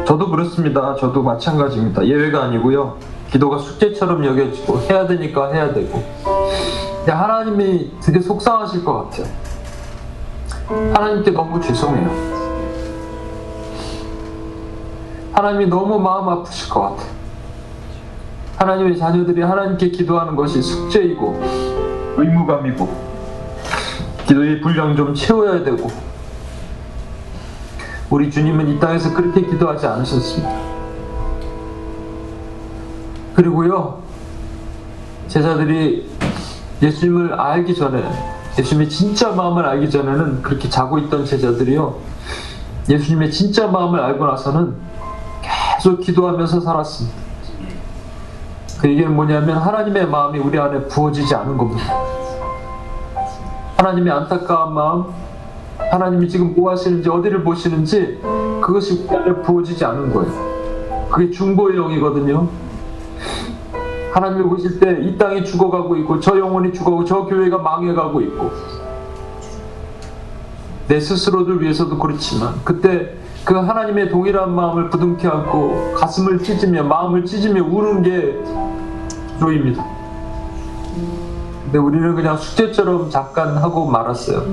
[0.05, 0.95] 저도 그렇습니다.
[0.95, 2.05] 저도 마찬가지입니다.
[2.05, 2.97] 예외가 아니고요.
[3.31, 6.03] 기도가 숙제처럼 여겨지고 해야 되니까 해야 되고.
[7.07, 9.27] 하나님이 되게 속상하실 것 같아요.
[10.93, 12.09] 하나님께 너무 죄송해요.
[15.33, 17.22] 하나님이 너무 마음 아프실 것 같아요.
[18.63, 21.41] 하나님의 자녀들이 하나님께 기도하는 것이 숙제이고
[22.17, 23.13] 의무감이고
[24.25, 25.91] 기도의 분량 좀 채워야 되고
[28.09, 30.73] 우리 주님은 이 땅에서 그렇게 기도하지 않으셨습니다.
[33.35, 34.01] 그리고요
[35.27, 36.09] 제자들이
[36.81, 38.03] 예수님을 알기 전에
[38.57, 41.99] 예수님의 진짜 마음을 알기 전에는 그렇게 자고 있던 제자들이요
[42.87, 44.75] 예수님의 진짜 마음을 알고 나서는
[45.41, 47.22] 계속 기도하면서 살았습니다.
[48.83, 51.83] 그 얘기는 뭐냐면 하나님의 마음이 우리 안에 부어지지 않은 겁니다.
[53.77, 55.05] 하나님의 안타까운 마음,
[55.89, 58.19] 하나님이 지금 뭐 하시는지 어디를 보시는지
[58.59, 60.33] 그것이 우리 안에 부어지지 않은 거예요.
[61.09, 62.49] 그게 중보의 영이거든요.
[64.11, 68.51] 하나님을 보실 때 이 땅이 죽어가고 있고 저 영혼이 죽어가고 저 교회가 망해가고 있고
[70.89, 73.13] 내 스스로를 위해서도 그렇지만 그때
[73.45, 78.43] 그 하나님의 동일한 마음을 부둥켜 안고 가슴을 찢으며 마음을 찢으며 우는 게
[79.33, 79.83] 기도입니다.
[81.65, 84.43] 근데 우리는 그냥 숙제처럼 잠깐 하고 말았어요.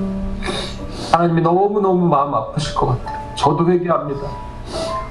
[1.11, 3.19] 하나님이 너무너무 마음 아프실 것 같아요.
[3.35, 4.21] 저도 회개합니다.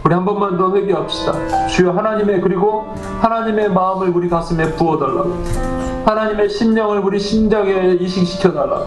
[0.04, 1.66] 우리 한 번만 더 회개합시다.
[1.68, 5.34] 주여 하나님의 그리고 하나님의 마음을 우리 가슴에 부어달라고.
[6.06, 8.86] 하나님의 심령을 우리 심장에 이식시켜달라고.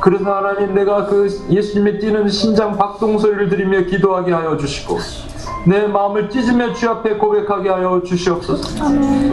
[0.00, 4.98] 그래서 하나님 내가 그 예수님의 뛰는 심장 박동 소리를 들으며 기도하게 하여 주시고
[5.66, 8.84] 내 마음을 찢으며 주 앞에 고백하게 하여 주시옵소서.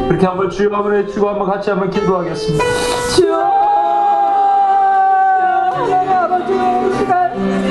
[0.08, 2.64] 그렇게 한번 주여 한번 외치고 한번 같이 한번 기도하겠습니다.
[5.74, 7.71] 하나님 아버지 이 시간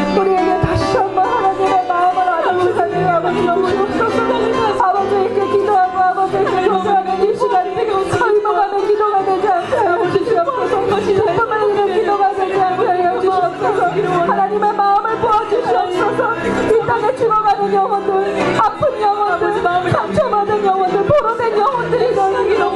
[16.90, 19.62] 땅에 죽어가는 영혼들 아픈 영혼들
[19.92, 22.66] 상처받은 영혼들 포로된 영혼들이 너희기로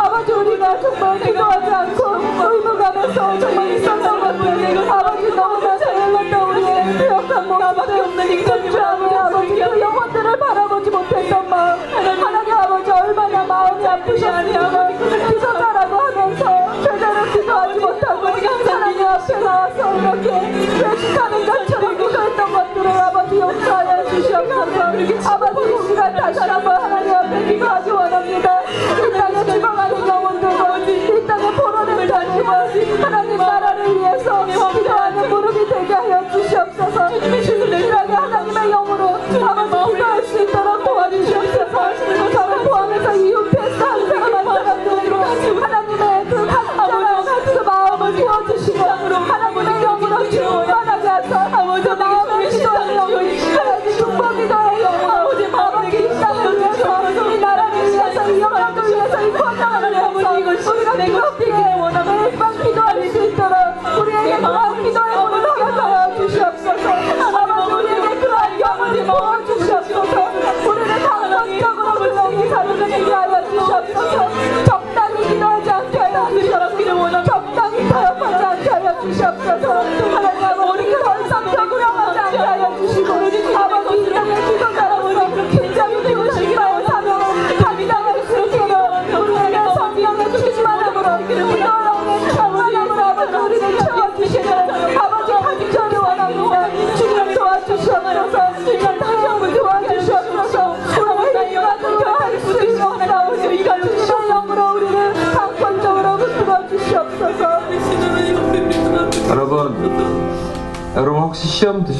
[0.00, 8.44] 아버지 우리가 정말 기도하지 않고 의무감에서 정말 있었던 것들 아버지 너무나 잘렸던 우리의 배역한 모습들
[8.44, 17.24] 진주하고 아버지 그 영혼들을 바라보지 못했던 마음 하나님 아버지 얼마나 마음이 아프셨습니까 기도자라고 하면서 제대로
[17.32, 19.25] 기도하지 못하고 하나님 나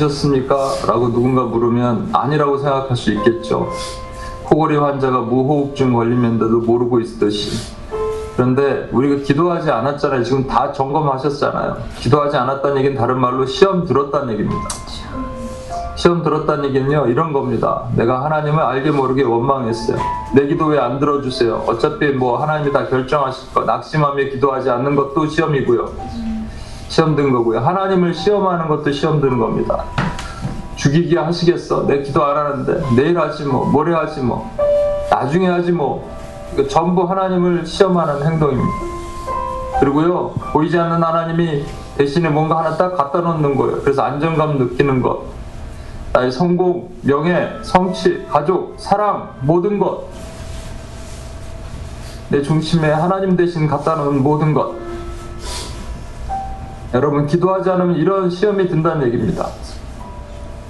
[0.07, 0.57] 드셨습니까?
[0.87, 3.71] 라고 누군가 물으면 아니라고 생각할 수 있겠죠.
[4.45, 7.75] 코골이 환자가 무호흡증 걸리면서도 모르고 있듯이.
[8.37, 10.23] 그런데 우리가 기도하지 않았잖아요.
[10.23, 11.79] 지금 다 점검하셨잖아요.
[11.99, 14.69] 기도하지 않았다는 얘기는 다른 말로 시험 들었다는 얘기입니다.
[15.97, 17.85] 시험 들었다는 얘기는요 이런 겁니다.
[17.97, 19.97] 내가 하나님을 알게 모르게 원망했어요.
[20.35, 21.65] 내 기도 왜 안 들어주세요?
[21.67, 26.26] 어차피 뭐 하나님이 다 결정하실 거 낙심하며 기도하지 않는 것도 시험이고요.
[26.89, 27.61] 시험 든 거고요.
[27.61, 29.85] 하나님을 시험하는 것도 시험 드는 겁니다.
[30.77, 31.87] 죽이기 하시겠어?
[31.87, 34.51] 내 기도 안 하는데 내일 하지 뭐 모레 하지 뭐
[35.11, 36.09] 나중에 하지 뭐
[36.53, 38.71] 이거 전부 하나님을 시험하는 행동입니다.
[39.81, 41.65] 그리고요 보이지 않는 하나님이
[41.97, 43.81] 대신에 뭔가 하나 딱 갖다 놓는 거예요.
[43.81, 45.23] 그래서 안정감 느끼는 것,
[46.13, 50.05] 나의 성공, 명예, 성취, 가족, 사랑 모든 것,
[52.29, 54.86] 내 중심에 하나님 대신 갖다 놓은 모든 것.
[56.95, 59.49] 여러분 기도하지 않으면 이런 시험이 든다는 얘기입니다.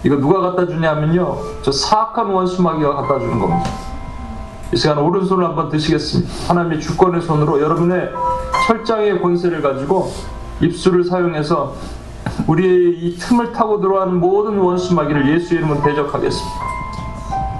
[0.05, 1.37] 이거 누가 갖다 주냐면요.
[1.63, 3.71] 저 사악한 원수마귀가 갖다 주는 겁니다.
[4.73, 6.31] 이 시간 오른손을 한번 드시겠습니다.
[6.49, 8.11] 하나님의 주권의 손으로 여러분의
[8.67, 10.13] 철장의 권세를 가지고
[10.61, 11.75] 입술을 사용해서
[12.47, 16.57] 우리의 이 틈을 타고 들어가는 모든 원수마귀를 예수 이름으로 대적하겠습니다.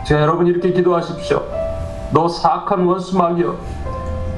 [0.07, 1.43] 제가 여러분 이렇게 기도하십시오.
[2.13, 3.57] 너 사악한 원수마귀여.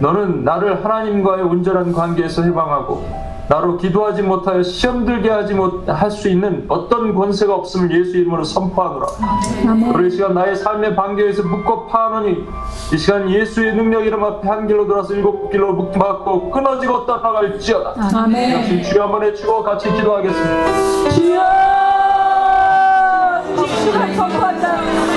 [0.00, 6.66] 너는 나를 하나님과의 온전한 관계에서 해방하고 나로 기도하지 못하여 시험 들게 하지 못할 수 있는
[6.68, 9.07] 어떤 권세가 없음을 예수 이름으로 선포하노라.
[10.07, 12.44] 이 시간 나의 삶의 반경에서 묶고 파하노니
[12.92, 18.11] 이 시간 예수의 능력 이름 앞에 한 길로 돌아서 일곱 길로 묶고 끊어지고 떠나갈지어다.
[18.18, 18.82] 아멘.
[18.82, 21.11] 주여 한번 해주고 같이 기도하겠습니다.
[21.11, 21.40] 주여
[23.82, 24.76] 시간 선포한다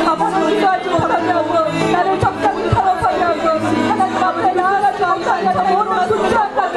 [0.10, 1.54] 아파서 기도하지 못하냐고
[1.92, 3.50] 나를 적당히 사랑하냐고
[3.90, 6.72] 하나님 앞에 나아가지 못하냐고 모든 분주한다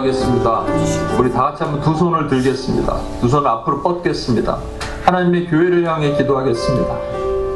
[0.00, 0.64] 기도하겠습니다.
[1.18, 2.96] 우리 다 같이 한번 두 손을 들겠습니다.
[3.20, 4.58] 두 손을 앞으로 뻗겠습니다.
[5.04, 6.94] 하나님의 교회를 향해 기도하겠습니다.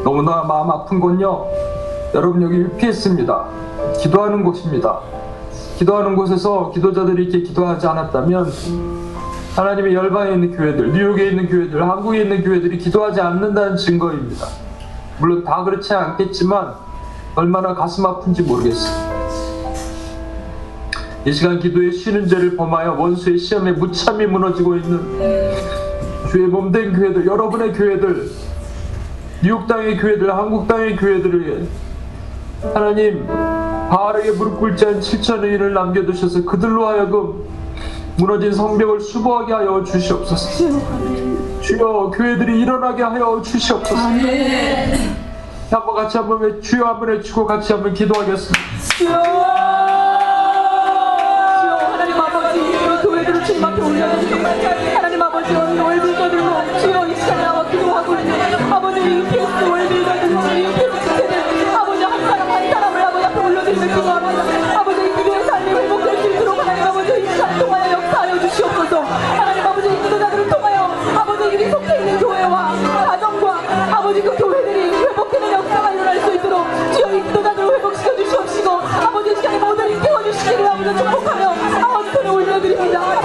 [0.05, 1.47] 너무나 마음 아픈 건요.
[2.15, 3.45] 여러분 여기 UPS입니다.
[4.01, 5.01] 기도하는 곳입니다.
[5.79, 8.53] 기도하는 곳에서 기도자들이 이렇게 기도하지 않았다면
[9.57, 14.47] 하나님의 열방에 있는 교회들, 뉴욕에 있는 교회들, 한국에 있는 교회들이 기도하지 않는다는 증거입니다.
[15.19, 16.75] 물론 다 그렇지 않겠지만
[17.37, 19.04] 얼마나 가슴 아픈지 모르겠습니다.
[21.27, 25.01] 이 시간 기도의 쉬는 죄를 범하여 원수의 시험에 무참히 무너지고 있는
[26.31, 28.29] 주의 몸된 교회들, 여러분의 교회들,
[29.43, 31.67] 뉴욕 땅의 교회들, 한국 땅의 교회들을 위해
[32.75, 37.45] 하나님 바알에게 무릎 꿇지 않은 7천의 일을 남겨두셔서 그들로 하여금
[38.17, 40.69] 무너진 성벽을 수보하게 하여 주시옵소서.
[41.61, 43.97] 주여 교회들이 일어나게 하여 주시옵소서.
[45.71, 48.61] 한번 같이 한번 외- 주여 한번 외치고 같이 한번 기도하겠습니다.
[53.47, 54.47] 주님 앞에 올려주시고
[54.95, 60.31] 하나님 아버지 오늘 월빌더들로 주여 이 시간에 나와 기도하고 있는 아버지 UPS 월빌더들
[60.65, 65.71] UPS 주체들 아버지 한 사람 한 사람을 아버지 앞에 올려드리며 기도합니다 아버지 이 기도의 삶이
[65.71, 69.01] 회복될 수 있도록 하나님 아버지 이 시간 통하여 역사하여 주시옵소서.
[69.03, 70.83] 하나님 아버지 이 기도자들을 통하여
[71.15, 72.73] 아버지 우리 속해 있는 교회와
[73.07, 73.61] 가정과
[73.93, 79.37] 아버지 그 교회들이 회복되는 역사가 일어날 수 있도록 주여 이 기도자들을 회복시켜 주시옵시고 아버지 이
[79.37, 83.24] 시간에 모두를 깨워 주시기를 아버지 축복하며 아버지 손을 올려드립니다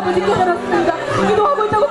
[0.00, 0.94] 아버지 깨달았습니다.
[1.28, 1.86] 기도하고 있다고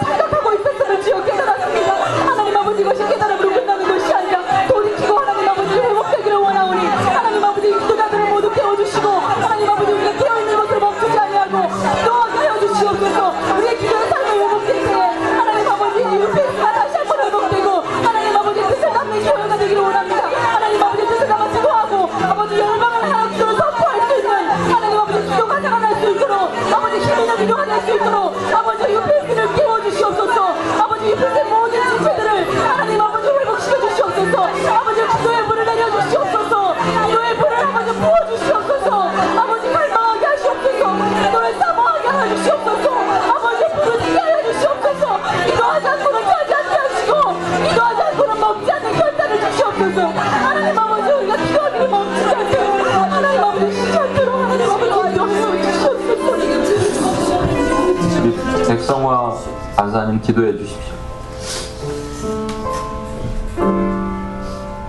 [59.89, 60.93] 간사님 기도해 주십시오.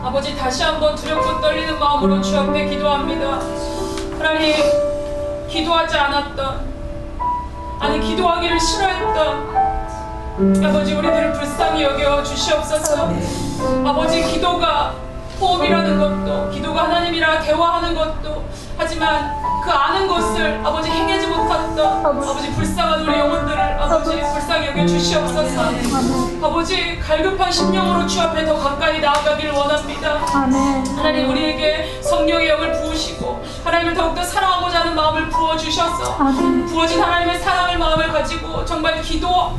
[0.05, 3.41] 아버지 다시 한번 두렵고 떨리는 마음으로 주 앞에 기도합니다.
[4.19, 4.57] 하나님
[5.49, 6.69] 기도하지 않았던
[7.79, 9.57] 아니 기도하기를 싫어했던
[10.67, 13.11] 아버지 우리들을 불쌍히 여겨 주시옵소서.
[13.87, 14.93] 아버지 기도가
[15.41, 18.45] 호흡이라는 것도 기도가 하나님이랑 대화하는 것도
[18.77, 19.33] 하지만
[19.65, 25.63] 그 아는 것을 아버지 행하지 못했던 아버지 불쌍한 우리 영혼들을 아버지 불쌍히 여겨 주시옵소서.
[26.43, 30.21] 아버지 갈급한 심령으로 주 앞에 더 가까이 나아가길 원합니다.
[30.35, 30.87] 아멘.
[30.97, 36.67] 하나님 우리에게 성령의 영을 부으시고 하나님을 더욱더 사랑하고자 하는 마음을 부어 주셔서 아멘.
[36.67, 39.59] 부어진 하나님의 사랑의 마음을 가지고 정말 기도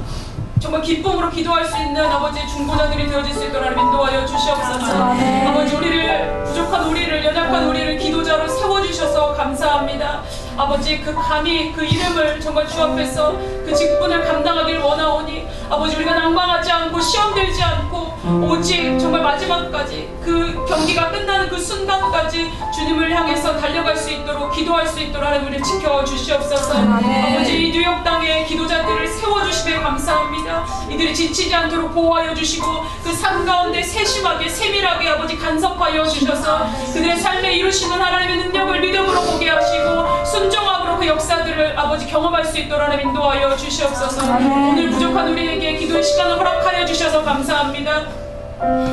[0.62, 5.48] 정말 기쁨으로 기도할 수 있는 아버지 중보자들이 되어질 수 있도록 하나님 인도하여 주시옵소서 아멘.
[5.48, 10.22] 아버지 우리를 부족한 우리를 연약한 우리를 기도자로 세워주셔서 감사합니다
[10.56, 13.32] 아버지 그 감히 그 이름을 정말 주 앞에서
[13.66, 20.66] 그 직분을 감당하길 원하오니 아버지 우리가 낭망하지 않고 시험 들지 않고 오직 정말 마지막까지 그
[20.68, 26.04] 경기가 끝나는 그 순간까지 주님을 향해서 달려갈 수 있도록 기도할 수 있도록 하나님 우리를 지켜
[26.04, 26.74] 주시옵소서.
[26.74, 30.66] 아버지 이 뉴욕 땅의 기도자들을 세워주심에 감사합니다.
[30.90, 32.66] 이들이 지치지 않도록 보호하여 주시고
[33.04, 39.48] 그 삶 가운데 세심하게 세밀하게 아버지 간섭하여 주셔서 그들의 삶에 이루시는 하나님의 능력을 믿음으로 보게
[39.50, 44.22] 하시고 순종함으로 그 역사들을 아버지 경험할 수 있도록 하나님 인도하여 주시옵소서.
[44.36, 48.04] 오늘 부족한 우리에게 기도의 시간을 허락하여 주셔서 감사합니다.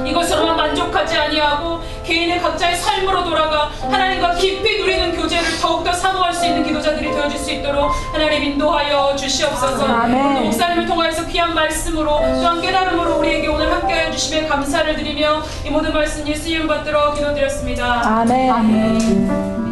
[0.06, 6.64] 이것으로만 만족하지 아니하고 개인의 각자의 삶으로 돌아가 하나님과 깊이 누리는 교제를 더욱더 사모할 수 있는
[6.64, 9.84] 기도자들이 되어줄 수 있도록 하나님 인도하여 주시옵소서.
[9.84, 15.92] 오늘 목사님을 통하여서 귀한 말씀으로 또한 깨달음으로 우리에게 오늘 함께해 주심에 감사를 드리며 이 모든
[15.92, 18.00] 말씀 예수 이름 받들어 기도드렸습니다.
[18.02, 19.67] 아멘.